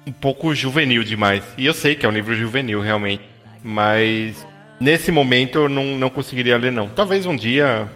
um 0.06 0.12
pouco 0.12 0.54
juvenil 0.54 1.04
demais. 1.04 1.42
E 1.58 1.66
eu 1.66 1.74
sei 1.74 1.94
que 1.94 2.06
é 2.06 2.08
um 2.08 2.12
livro 2.12 2.34
juvenil, 2.34 2.80
realmente. 2.80 3.24
Mas 3.62 4.46
nesse 4.80 5.10
momento 5.10 5.58
eu 5.58 5.68
não, 5.68 5.84
não 5.98 6.10
conseguiria 6.10 6.56
ler, 6.56 6.72
não. 6.72 6.88
Talvez 6.88 7.26
um 7.26 7.36
dia 7.36 7.88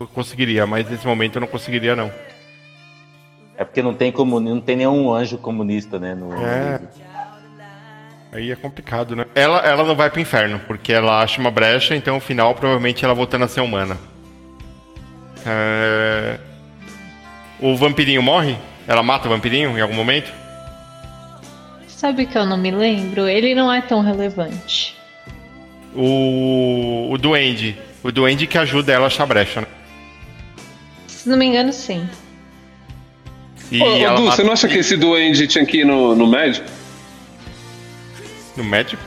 eu 0.00 0.06
conseguiria, 0.06 0.66
mas 0.66 0.88
nesse 0.88 1.06
momento 1.06 1.36
eu 1.36 1.40
não 1.40 1.48
conseguiria, 1.48 1.96
não. 1.96 2.12
É 3.58 3.64
porque 3.64 3.82
não 3.82 3.92
tem, 3.92 4.12
como, 4.12 4.38
não 4.38 4.60
tem 4.60 4.76
nenhum 4.76 5.12
anjo 5.12 5.36
comunista, 5.36 5.98
né? 5.98 6.14
No, 6.14 6.32
É. 6.32 6.80
Aí 8.30 8.52
é 8.52 8.56
complicado, 8.56 9.16
né? 9.16 9.26
Ela, 9.34 9.58
ela 9.66 9.82
não 9.82 9.96
vai 9.96 10.08
pro 10.10 10.20
inferno, 10.20 10.60
porque 10.66 10.92
ela 10.92 11.20
acha 11.20 11.40
uma 11.40 11.50
brecha, 11.50 11.96
então 11.96 12.14
no 12.14 12.20
final 12.20 12.54
provavelmente 12.54 13.04
ela 13.04 13.14
voltando 13.14 13.46
a 13.46 13.48
ser 13.48 13.60
humana. 13.62 13.98
É... 15.44 16.38
O 17.58 17.74
vampirinho 17.74 18.22
morre? 18.22 18.56
Ela 18.86 19.02
mata 19.02 19.26
o 19.26 19.30
vampirinho 19.30 19.76
em 19.76 19.80
algum 19.80 19.94
momento? 19.94 20.32
Sabe 21.88 22.26
que 22.26 22.38
eu 22.38 22.46
não 22.46 22.56
me 22.56 22.70
lembro? 22.70 23.26
Ele 23.26 23.56
não 23.56 23.72
é 23.72 23.80
tão 23.80 24.02
relevante. 24.02 24.96
O, 25.96 27.08
o 27.10 27.18
duende. 27.18 27.76
O 28.04 28.12
duende 28.12 28.46
que 28.46 28.56
ajuda 28.56 28.92
ela 28.92 29.04
a 29.04 29.06
achar 29.08 29.24
a 29.24 29.26
brecha, 29.26 29.62
né? 29.62 29.66
Se 31.08 31.28
não 31.28 31.36
me 31.36 31.46
engano, 31.46 31.72
sim. 31.72 32.08
E 33.70 33.82
Ô, 33.82 34.14
Du, 34.16 34.22
mata- 34.22 34.36
você 34.36 34.42
não 34.44 34.52
acha 34.52 34.66
que 34.68 34.78
esse 34.78 34.96
duende 34.96 35.46
tinha 35.46 35.64
que 35.66 35.78
ir 35.78 35.84
no, 35.84 36.14
no 36.14 36.26
médico? 36.26 36.66
no 38.56 38.64
médico? 38.64 39.02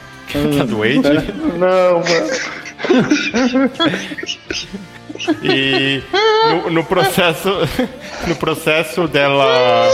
Tá 0.58 0.64
doente. 0.64 1.08
Não, 1.58 2.00
mano. 2.00 2.32
E 5.44 6.02
no, 6.50 6.72
no 6.72 6.84
processo. 6.84 7.50
No 8.28 8.36
processo 8.36 9.08
dela. 9.08 9.88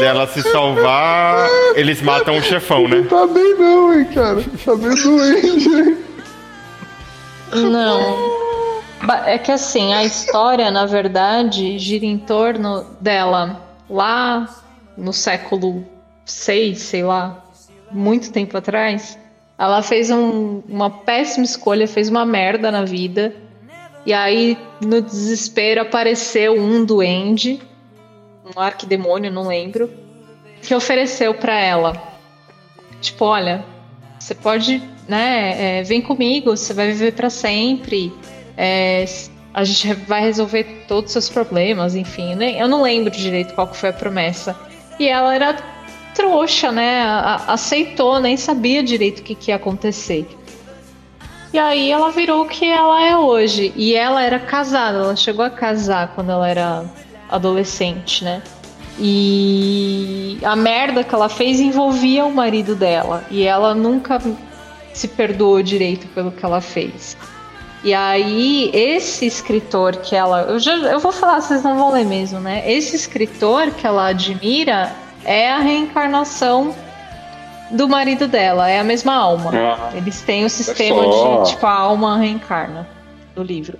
dela 0.00 0.26
se 0.26 0.42
salvar, 0.42 1.48
eles 1.76 2.02
matam 2.02 2.36
o 2.36 2.42
chefão, 2.42 2.88
né? 2.88 3.06
Tá 3.08 3.24
bem 3.26 3.54
não, 3.56 3.94
hein, 3.96 4.04
cara. 4.12 4.42
Tá 4.64 4.74
bem 4.74 4.94
doente, 4.96 5.68
hein? 5.68 5.98
Não. 7.54 8.37
É 9.26 9.38
que 9.38 9.50
assim, 9.52 9.92
a 9.94 10.04
história, 10.04 10.70
na 10.70 10.84
verdade, 10.86 11.78
gira 11.78 12.04
em 12.04 12.18
torno 12.18 12.84
dela 13.00 13.62
lá 13.88 14.62
no 14.96 15.12
século 15.12 15.84
VI, 16.26 16.74
sei 16.74 17.02
lá, 17.02 17.42
muito 17.90 18.30
tempo 18.32 18.56
atrás. 18.56 19.18
Ela 19.58 19.82
fez 19.82 20.10
um- 20.10 20.62
uma 20.68 20.90
péssima 20.90 21.44
escolha, 21.44 21.88
fez 21.88 22.08
uma 22.08 22.24
merda 22.24 22.70
na 22.70 22.84
vida. 22.84 23.34
E 24.04 24.12
aí, 24.12 24.56
no 24.80 25.00
desespero, 25.02 25.82
apareceu 25.82 26.54
um 26.58 26.84
duende, 26.84 27.60
um 28.56 28.60
arquidemônio, 28.60 29.30
não 29.32 29.46
lembro, 29.48 29.90
que 30.62 30.74
ofereceu 30.74 31.34
pra 31.34 31.58
ela. 31.58 31.92
Tipo, 33.00 33.24
olha, 33.26 33.64
você 34.18 34.34
pode, 34.34 34.82
né? 35.08 35.78
é, 35.78 35.82
vem 35.82 36.00
comigo, 36.00 36.56
você 36.56 36.72
vai 36.74 36.88
viver 36.88 37.12
pra 37.12 37.30
sempre. 37.30 38.12
É, 38.60 39.04
a 39.54 39.62
gente 39.62 39.94
vai 39.94 40.20
resolver 40.20 40.84
todos 40.88 41.10
os 41.10 41.12
seus 41.12 41.28
problemas, 41.28 41.94
enfim. 41.94 42.34
né? 42.34 42.60
Eu 42.60 42.66
não 42.66 42.82
lembro 42.82 43.12
direito 43.12 43.54
qual 43.54 43.72
foi 43.72 43.90
a 43.90 43.92
promessa. 43.92 44.56
E 44.98 45.06
ela 45.06 45.32
era 45.32 45.56
trouxa, 46.12 46.72
né? 46.72 47.04
aceitou, 47.46 48.18
nem 48.18 48.36
sabia 48.36 48.82
direito 48.82 49.20
o 49.20 49.22
que, 49.22 49.36
que 49.36 49.52
ia 49.52 49.56
acontecer. 49.56 50.26
E 51.52 51.58
aí 51.58 51.90
ela 51.92 52.10
virou 52.10 52.42
o 52.42 52.48
que 52.48 52.66
ela 52.66 53.00
é 53.00 53.16
hoje. 53.16 53.72
E 53.76 53.94
ela 53.94 54.22
era 54.22 54.40
casada, 54.40 54.98
ela 54.98 55.16
chegou 55.16 55.44
a 55.44 55.50
casar 55.50 56.12
quando 56.16 56.32
ela 56.32 56.48
era 56.48 56.84
adolescente, 57.30 58.24
né? 58.24 58.42
E 58.98 60.38
a 60.42 60.56
merda 60.56 61.04
que 61.04 61.14
ela 61.14 61.28
fez 61.28 61.60
envolvia 61.60 62.24
o 62.24 62.34
marido 62.34 62.74
dela. 62.74 63.24
E 63.30 63.44
ela 63.44 63.72
nunca 63.72 64.20
se 64.92 65.06
perdoou 65.06 65.62
direito 65.62 66.08
pelo 66.08 66.32
que 66.32 66.44
ela 66.44 66.60
fez. 66.60 67.16
E 67.84 67.94
aí, 67.94 68.70
esse 68.74 69.24
escritor 69.26 69.96
que 69.96 70.16
ela. 70.16 70.40
Eu, 70.42 70.58
já, 70.58 70.72
eu 70.74 70.98
vou 70.98 71.12
falar, 71.12 71.40
vocês 71.40 71.62
não 71.62 71.78
vão 71.78 71.92
ler 71.92 72.04
mesmo, 72.04 72.40
né? 72.40 72.68
Esse 72.70 72.96
escritor 72.96 73.70
que 73.70 73.86
ela 73.86 74.08
admira 74.08 74.92
é 75.24 75.48
a 75.50 75.58
reencarnação 75.58 76.74
do 77.70 77.88
marido 77.88 78.26
dela, 78.26 78.68
é 78.68 78.80
a 78.80 78.84
mesma 78.84 79.14
alma. 79.14 79.52
Ah. 79.54 79.90
Eles 79.94 80.22
têm 80.22 80.44
o 80.44 80.50
sistema 80.50 81.02
de 81.44 81.50
tipo 81.50 81.66
a 81.66 81.72
alma 81.72 82.16
reencarna 82.18 82.88
do 83.36 83.42
livro. 83.42 83.78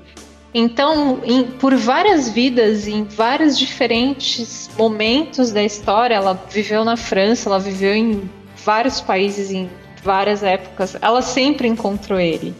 Então, 0.55 1.21
em- 1.25 1.45
por 1.45 1.75
várias 1.75 2.29
vidas, 2.29 2.87
em 2.87 3.05
vários 3.05 3.59
diferentes 3.59 4.71
momentos 4.79 5.51
da 5.51 5.63
história, 5.63 6.15
ela 6.15 6.41
viveu 6.51 6.85
na 6.85 6.97
França, 6.97 7.49
ela 7.49 7.59
viveu 7.59 7.95
em 7.95 8.31
vários 8.65 9.01
países, 9.01 9.51
em 9.51 9.69
várias 10.03 10.43
épocas, 10.43 10.97
ela 11.01 11.21
sempre 11.23 11.67
encontrou 11.69 12.21
ele. 12.21 12.55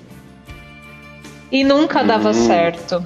E 1.51 1.65
nunca 1.65 2.03
dava 2.03 2.33
certo. 2.35 3.05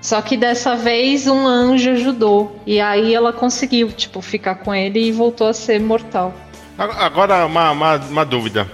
Só 0.00 0.20
que 0.20 0.36
dessa 0.36 0.76
vez 0.76 1.26
um 1.26 1.46
anjo 1.46 1.90
ajudou. 1.92 2.60
E 2.66 2.78
aí 2.80 3.14
ela 3.14 3.32
conseguiu, 3.32 3.90
tipo, 3.90 4.20
ficar 4.20 4.56
com 4.56 4.74
ele 4.74 5.00
e 5.08 5.12
voltou 5.12 5.46
a 5.48 5.52
ser 5.54 5.80
mortal. 5.80 6.34
Agora, 6.76 7.46
uma, 7.46 7.70
uma, 7.70 7.96
uma 7.96 8.24
dúvida. 8.24 8.66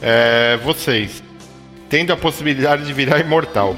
É, 0.00 0.56
vocês, 0.64 1.22
tendo 1.88 2.12
a 2.12 2.16
possibilidade 2.16 2.84
de 2.86 2.92
virar 2.92 3.20
imortal. 3.20 3.76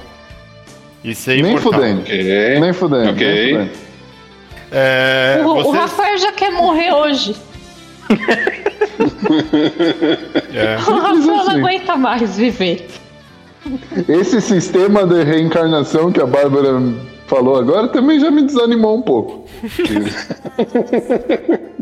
E 1.03 1.15
ser 1.15 1.43
Nem 1.43 1.51
imortal. 1.57 1.73
fudendo. 1.73 2.01
Ok. 2.03 2.61
Nem 2.61 2.73
fudendo. 2.73 3.11
Ok. 3.11 3.27
Nem 3.27 3.53
fudendo. 3.67 3.71
É, 4.73 5.41
o, 5.45 5.49
o 5.49 5.55
vocês- 5.63 5.75
Rafael 5.75 6.19
já 6.19 6.33
quer 6.33 6.51
morrer 6.53 6.93
hoje. 6.93 7.35
é, 10.55 10.77
O 10.77 10.79
Rafael 10.95 11.17
não 11.17 11.41
assim. 11.41 11.51
aguenta 11.61 11.97
mais 11.97 12.37
viver. 12.37 12.87
Esse 14.09 14.41
sistema 14.41 15.07
de 15.07 15.23
reencarnação 15.25 16.13
que 16.13 16.21
a 16.21 16.27
Bárbara 16.27 16.81
falou 17.27 17.57
agora 17.57 17.89
também 17.89 18.21
já 18.21 18.31
me 18.31 18.43
desanimou 18.43 18.97
um 18.97 19.03
pouco. 19.03 19.45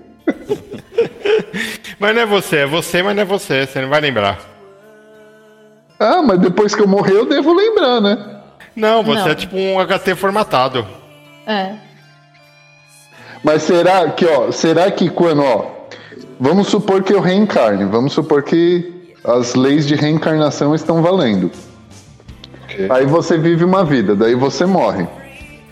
Mas 1.98 2.14
não 2.14 2.22
é 2.22 2.26
você, 2.26 2.56
é 2.58 2.66
você, 2.66 3.02
mas 3.02 3.14
não 3.14 3.22
é 3.22 3.24
você, 3.24 3.66
você 3.66 3.80
não 3.80 3.88
vai 3.88 4.00
lembrar. 4.00 4.40
Ah, 5.98 6.20
mas 6.20 6.40
depois 6.40 6.74
que 6.74 6.82
eu 6.82 6.88
morrer 6.88 7.14
eu 7.14 7.26
devo 7.26 7.54
lembrar, 7.54 8.00
né? 8.00 8.40
Não, 8.74 9.04
você 9.04 9.20
Não. 9.20 9.28
é 9.28 9.34
tipo 9.36 9.56
um 9.56 9.76
HT 9.78 10.16
formatado. 10.16 10.84
É. 11.46 11.74
Mas 13.44 13.62
será 13.62 14.08
que, 14.10 14.26
ó, 14.26 14.50
será 14.50 14.90
que 14.90 15.08
quando, 15.10 15.42
ó, 15.42 15.66
vamos 16.40 16.68
supor 16.68 17.04
que 17.04 17.12
eu 17.12 17.20
reencarne, 17.20 17.84
vamos 17.84 18.12
supor 18.12 18.42
que 18.42 19.14
as 19.24 19.54
leis 19.54 19.86
de 19.86 19.94
reencarnação 19.94 20.74
estão 20.74 21.02
valendo. 21.02 21.52
Aí 22.90 23.06
você 23.06 23.37
vive 23.38 23.64
uma 23.64 23.85
vida, 23.85 24.14
daí 24.14 24.35
você 24.35 24.64
morre. 24.66 25.06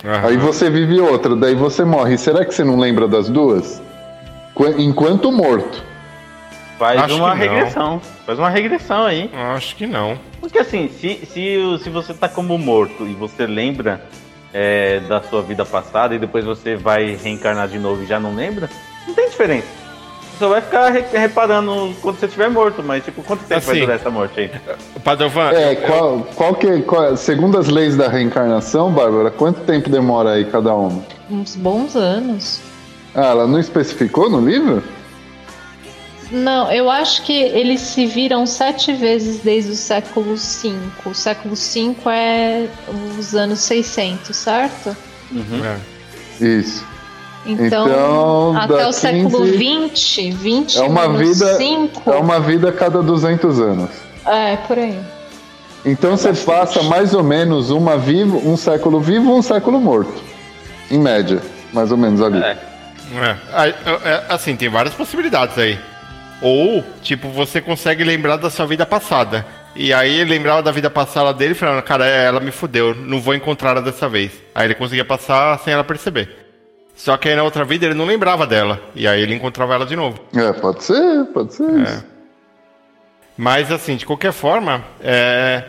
Aham. 0.03 0.27
Aí 0.27 0.37
você 0.37 0.69
vive 0.69 0.99
outra, 0.99 1.35
daí 1.35 1.53
você 1.55 1.83
morre. 1.83 2.17
Será 2.17 2.43
que 2.45 2.53
você 2.53 2.63
não 2.63 2.77
lembra 2.79 3.07
das 3.07 3.29
duas? 3.29 3.81
Qu- 4.55 4.75
Enquanto 4.79 5.31
morto. 5.31 5.83
Faz 6.79 6.99
Acho 7.01 7.15
uma 7.17 7.31
que 7.37 7.45
não. 7.45 7.53
regressão. 7.53 8.01
Faz 8.25 8.39
uma 8.39 8.49
regressão 8.49 9.03
aí. 9.05 9.29
Acho 9.55 9.75
que 9.75 9.85
não. 9.85 10.17
Porque 10.39 10.57
assim, 10.57 10.89
se, 10.89 11.19
se, 11.27 11.77
se 11.83 11.89
você 11.91 12.13
tá 12.13 12.27
como 12.27 12.57
morto 12.57 13.05
e 13.05 13.13
você 13.13 13.45
lembra 13.45 14.01
é, 14.51 14.99
da 15.01 15.21
sua 15.21 15.43
vida 15.43 15.63
passada 15.63 16.15
e 16.15 16.19
depois 16.19 16.43
você 16.43 16.75
vai 16.75 17.15
reencarnar 17.23 17.67
de 17.67 17.77
novo 17.77 18.01
e 18.01 18.07
já 18.07 18.19
não 18.19 18.33
lembra, 18.35 18.67
não 19.07 19.13
tem 19.13 19.29
diferença. 19.29 19.67
Você 20.41 20.45
só 20.45 20.49
vai 20.49 20.61
ficar 20.61 20.89
re- 20.89 21.05
reparando 21.13 21.93
quando 22.01 22.17
você 22.19 22.25
estiver 22.25 22.49
morto, 22.49 22.81
mas 22.81 23.05
tipo, 23.05 23.21
quanto 23.21 23.41
tempo 23.41 23.61
vai 23.61 23.75
Assim. 23.75 23.79
durar 23.81 23.95
essa 23.97 24.09
morte 24.09 24.39
aí? 24.39 24.51
O 24.95 24.99
Padovan, 24.99 25.51
É, 25.51 25.75
qual, 25.75 26.27
qual 26.35 26.55
que, 26.55 26.81
qual- 26.81 27.15
segundo 27.15 27.59
as 27.59 27.67
leis 27.67 27.95
da 27.95 28.07
reencarnação, 28.07 28.91
Bárbara, 28.91 29.29
quanto 29.29 29.59
tempo 29.61 29.87
demora 29.87 30.31
aí 30.31 30.45
cada 30.45 30.73
uma? 30.73 31.03
Uns 31.29 31.55
bons 31.55 31.95
anos. 31.95 32.59
Ah, 33.13 33.27
ela 33.27 33.45
não 33.45 33.59
especificou 33.59 34.31
no 34.31 34.43
livro? 34.43 34.81
Não, 36.31 36.71
eu 36.71 36.89
acho 36.89 37.21
que 37.21 37.33
eles 37.37 37.81
se 37.81 38.07
viram 38.07 38.47
sete 38.47 38.93
vezes 38.93 39.41
desde 39.41 39.71
o 39.73 39.75
século 39.75 40.35
V. 40.35 40.73
O 41.05 41.13
século 41.13 41.53
V 41.53 41.95
é 42.09 42.67
os 43.19 43.35
anos 43.35 43.59
600, 43.59 44.35
certo? 44.35 44.97
é. 46.41 46.43
Isso. 46.43 46.83
Então, 47.45 47.87
Então, 47.87 48.57
até 48.57 48.87
o 48.87 48.91
século 48.91 49.41
15 49.47 49.95
XX, 49.95 50.35
20 50.35 50.77
É 50.77 50.81
uma 50.83 51.07
menos 51.09 51.39
vida, 51.39 51.55
5, 51.57 52.11
é 52.11 52.15
uma 52.17 52.39
vida 52.39 52.69
a 52.69 52.71
cada 52.71 53.01
200 53.01 53.59
anos. 53.59 53.89
é, 54.27 54.57
por 54.57 54.77
aí. 54.77 54.99
Então 55.83 56.15
você 56.15 56.31
passa 56.33 56.83
mais 56.83 57.13
ou 57.15 57.23
menos 57.23 57.71
uma 57.71 57.97
vivo, 57.97 58.37
um 58.47 58.55
século 58.55 58.99
vivo, 58.99 59.35
um 59.35 59.41
século 59.41 59.81
morto. 59.81 60.13
Em 60.91 60.99
média, 60.99 61.41
mais 61.73 61.91
ou 61.91 61.97
menos 61.97 62.21
ali. 62.21 62.37
É. 62.39 62.57
É. 63.13 63.35
Aí, 63.51 63.75
é, 64.05 64.23
Assim, 64.29 64.55
tem 64.55 64.69
várias 64.69 64.93
possibilidades 64.93 65.57
aí. 65.57 65.79
Ou, 66.41 66.83
tipo, 67.01 67.29
você 67.29 67.59
consegue 67.59 68.03
lembrar 68.03 68.35
da 68.37 68.49
sua 68.51 68.65
vida 68.67 68.85
passada. 68.85 69.45
E 69.75 69.91
aí 69.93 70.19
ele 70.19 70.29
lembrava 70.31 70.61
da 70.61 70.71
vida 70.71 70.89
passada 70.89 71.33
dele 71.33 71.53
falando, 71.55 71.81
cara, 71.81 72.05
é, 72.05 72.25
ela 72.25 72.39
me 72.39 72.51
fudeu, 72.51 72.93
não 72.93 73.19
vou 73.21 73.33
encontrar 73.33 73.71
ela 73.71 73.81
dessa 73.81 74.07
vez. 74.07 74.31
Aí 74.53 74.67
ele 74.67 74.75
conseguia 74.75 75.05
passar 75.05 75.57
sem 75.59 75.73
ela 75.73 75.83
perceber. 75.83 76.40
Só 77.01 77.17
que 77.17 77.27
aí 77.27 77.35
na 77.35 77.41
outra 77.41 77.65
vida 77.65 77.87
ele 77.87 77.95
não 77.95 78.05
lembrava 78.05 78.45
dela. 78.45 78.79
E 78.93 79.07
aí 79.07 79.23
ele 79.23 79.33
encontrava 79.33 79.73
ela 79.73 79.87
de 79.87 79.95
novo. 79.95 80.19
É, 80.35 80.53
pode 80.53 80.83
ser, 80.83 81.25
pode 81.33 81.51
ser 81.51 81.63
É. 81.63 81.81
isso. 81.81 82.05
Mas 83.35 83.71
assim, 83.71 83.95
de 83.95 84.05
qualquer 84.05 84.31
forma, 84.31 84.85
é... 85.01 85.63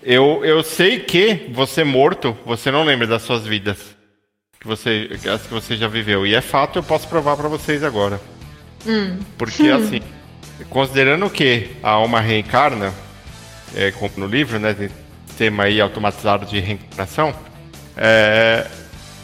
eu, 0.00 0.44
eu 0.44 0.62
sei 0.62 1.00
que 1.00 1.50
você 1.52 1.82
morto, 1.82 2.38
você 2.46 2.70
não 2.70 2.84
lembra 2.84 3.04
das 3.04 3.22
suas 3.22 3.44
vidas. 3.48 3.78
Que 4.60 4.68
você, 4.68 5.10
as 5.28 5.42
que 5.42 5.52
você 5.52 5.76
já 5.76 5.88
viveu. 5.88 6.24
E 6.24 6.36
é 6.36 6.40
fato, 6.40 6.78
eu 6.78 6.84
posso 6.84 7.08
provar 7.08 7.36
pra 7.36 7.48
vocês 7.48 7.82
agora. 7.82 8.20
Porque 9.36 9.66
assim, 9.74 10.00
considerando 10.70 11.28
que 11.28 11.68
a 11.82 11.90
alma 11.90 12.20
reencarna, 12.20 12.94
é, 13.74 13.90
como 13.90 14.12
no 14.16 14.26
livro, 14.28 14.60
né, 14.60 14.72
tem 14.72 14.88
sistema 15.26 15.64
aí 15.64 15.80
automatizado 15.80 16.46
de 16.46 16.60
reencarnação, 16.60 17.34
é, 17.96 18.68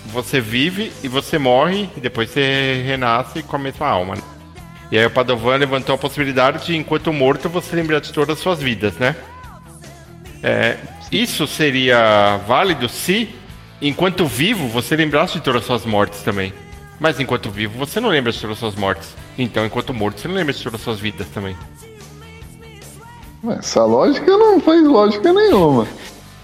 você 0.06 0.40
vive 0.40 0.92
e 1.02 1.08
você 1.08 1.38
morre 1.38 1.88
e 1.96 2.00
depois 2.00 2.30
você 2.30 2.82
renasce 2.86 3.42
com 3.42 3.56
a 3.56 3.58
mesma 3.58 3.86
alma. 3.86 4.16
né? 4.16 4.22
E 4.90 4.98
aí 4.98 5.06
o 5.06 5.10
Padovan 5.10 5.56
levantou 5.56 5.94
a 5.94 5.98
possibilidade 5.98 6.66
de, 6.66 6.76
enquanto 6.76 7.12
morto, 7.12 7.48
você 7.48 7.74
lembrar 7.74 8.00
de 8.00 8.12
todas 8.12 8.36
as 8.36 8.42
suas 8.42 8.60
vidas, 8.60 8.94
né? 8.94 9.16
É, 10.42 10.76
isso 11.10 11.46
seria 11.46 12.36
válido 12.46 12.88
se, 12.88 13.34
enquanto 13.80 14.26
vivo, 14.26 14.68
você 14.68 14.94
lembrasse 14.94 15.34
de 15.34 15.40
todas 15.40 15.62
as 15.62 15.66
suas 15.66 15.86
mortes 15.86 16.22
também. 16.22 16.52
Mas 17.00 17.18
enquanto 17.18 17.50
vivo, 17.50 17.78
você 17.78 17.98
não 17.98 18.08
lembra 18.08 18.30
sobre 18.30 18.52
as 18.52 18.58
suas 18.58 18.74
mortes. 18.74 19.14
Então, 19.36 19.64
enquanto 19.66 19.92
morto, 19.92 20.20
você 20.20 20.28
não 20.28 20.34
lembra 20.34 20.52
sobre 20.52 20.76
as 20.76 20.82
suas 20.82 21.00
vidas 21.00 21.26
também. 21.28 21.56
Essa 23.58 23.84
lógica 23.84 24.30
não 24.36 24.60
faz 24.60 24.82
lógica 24.84 25.32
nenhuma. 25.32 25.86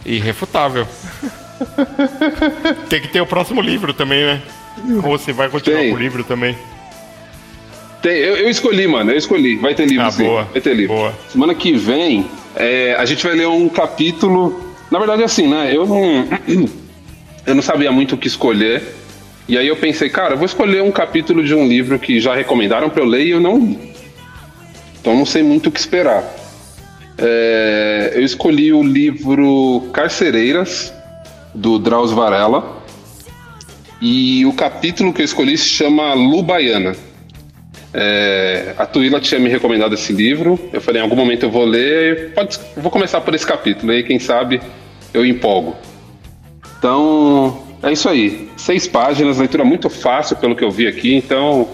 Irrefutável. 0.04 0.86
Tem 2.88 3.00
que 3.00 3.08
ter 3.08 3.20
o 3.20 3.26
próximo 3.26 3.60
livro 3.60 3.92
também, 3.92 4.24
né? 4.24 4.42
Ou 5.04 5.18
você 5.18 5.32
vai 5.32 5.48
continuar 5.48 5.78
Tem. 5.80 5.90
com 5.90 5.96
o 5.96 5.98
livro 5.98 6.24
também? 6.24 6.56
Tem, 8.02 8.12
eu, 8.16 8.36
eu 8.36 8.48
escolhi, 8.48 8.86
mano, 8.86 9.10
eu 9.10 9.16
escolhi. 9.18 9.56
Vai 9.56 9.74
ter 9.74 9.86
livro 9.86 10.06
Ah, 10.06 10.10
sim. 10.10 10.24
boa, 10.24 10.44
Vai 10.44 10.60
ter 10.60 10.74
livro. 10.74 10.96
boa. 10.96 11.14
Semana 11.28 11.54
que 11.54 11.72
vem, 11.72 12.26
é, 12.56 12.94
a 12.98 13.04
gente 13.04 13.26
vai 13.26 13.34
ler 13.36 13.46
um 13.48 13.68
capítulo. 13.68 14.74
Na 14.90 14.98
verdade, 14.98 15.22
assim, 15.22 15.46
né? 15.48 15.70
Eu 15.74 15.86
não. 15.86 16.26
Eu 17.46 17.54
não 17.54 17.62
sabia 17.62 17.90
muito 17.90 18.14
o 18.14 18.18
que 18.18 18.28
escolher. 18.28 18.82
E 19.48 19.56
aí 19.56 19.66
eu 19.66 19.74
pensei, 19.74 20.10
cara, 20.10 20.34
eu 20.34 20.36
vou 20.36 20.44
escolher 20.44 20.82
um 20.82 20.92
capítulo 20.92 21.42
de 21.42 21.54
um 21.54 21.66
livro 21.66 21.98
que 21.98 22.20
já 22.20 22.34
recomendaram 22.34 22.90
pra 22.90 23.02
eu 23.02 23.06
ler 23.06 23.24
e 23.26 23.30
eu 23.30 23.40
não 23.40 23.58
li. 23.58 23.78
Então 25.00 25.16
não 25.16 25.24
sei 25.24 25.42
muito 25.42 25.68
o 25.68 25.72
que 25.72 25.80
esperar. 25.80 26.22
É, 27.16 28.12
eu 28.14 28.22
escolhi 28.22 28.72
o 28.74 28.82
livro 28.82 29.88
Carcereiras, 29.92 30.92
do 31.54 31.78
Drauzio 31.78 32.16
Varela. 32.16 32.78
E 34.00 34.46
o 34.46 34.52
capítulo 34.52 35.12
que 35.12 35.20
eu 35.20 35.24
escolhi 35.24 35.56
se 35.58 35.66
chama 35.68 36.14
Lubaiana. 36.14 36.94
É, 37.92 38.74
a 38.78 38.86
Tuila 38.86 39.20
tinha 39.20 39.38
me 39.40 39.48
recomendado 39.48 39.94
esse 39.94 40.12
livro. 40.12 40.58
Eu 40.72 40.80
falei, 40.80 41.00
em 41.00 41.04
algum 41.04 41.16
momento 41.16 41.44
eu 41.44 41.50
vou 41.50 41.64
ler. 41.64 42.32
Pode, 42.34 42.58
vou 42.76 42.90
começar 42.90 43.20
por 43.20 43.34
esse 43.34 43.46
capítulo. 43.46 43.92
Aí, 43.92 44.02
quem 44.02 44.18
sabe, 44.18 44.60
eu 45.12 45.26
empolgo. 45.26 45.76
Então, 46.78 47.62
é 47.82 47.92
isso 47.92 48.08
aí. 48.08 48.48
Seis 48.56 48.86
páginas, 48.86 49.38
leitura 49.38 49.64
muito 49.64 49.90
fácil 49.90 50.36
pelo 50.36 50.54
que 50.56 50.64
eu 50.64 50.70
vi 50.70 50.86
aqui. 50.86 51.14
Então, 51.14 51.68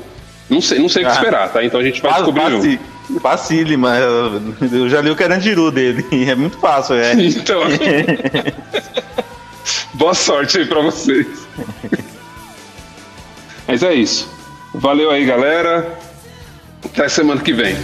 não 0.51 0.61
sei, 0.61 0.79
não 0.79 0.89
sei 0.89 1.03
o 1.03 1.07
que 1.07 1.13
Ah. 1.13 1.15
esperar, 1.17 1.53
tá? 1.53 1.65
Então 1.65 1.79
a 1.79 1.85
gente 1.85 2.01
vai 2.03 2.13
descobrir 2.15 2.41
faci- 2.43 2.81
Facílima. 3.21 3.97
Eu 3.99 4.43
eu 4.73 4.89
já 4.89 5.01
li 5.01 5.11
o 5.11 5.17
Carandiru 5.17 5.71
dele. 5.71 6.05
É 6.29 6.35
muito 6.35 6.59
fácil, 6.59 6.97
é. 6.97 7.13
Então, 7.13 7.61
boa 9.95 10.15
sorte 10.15 10.59
aí 10.59 10.67
pra 10.67 10.81
vocês. 10.81 11.27
Mas 13.67 13.83
é 13.83 13.95
isso. 13.95 14.31
Valeu 14.75 15.11
aí, 15.11 15.25
galera. 15.25 15.99
Até 16.85 17.09
semana 17.09 17.41
que 17.41 17.53
vem. 17.53 17.77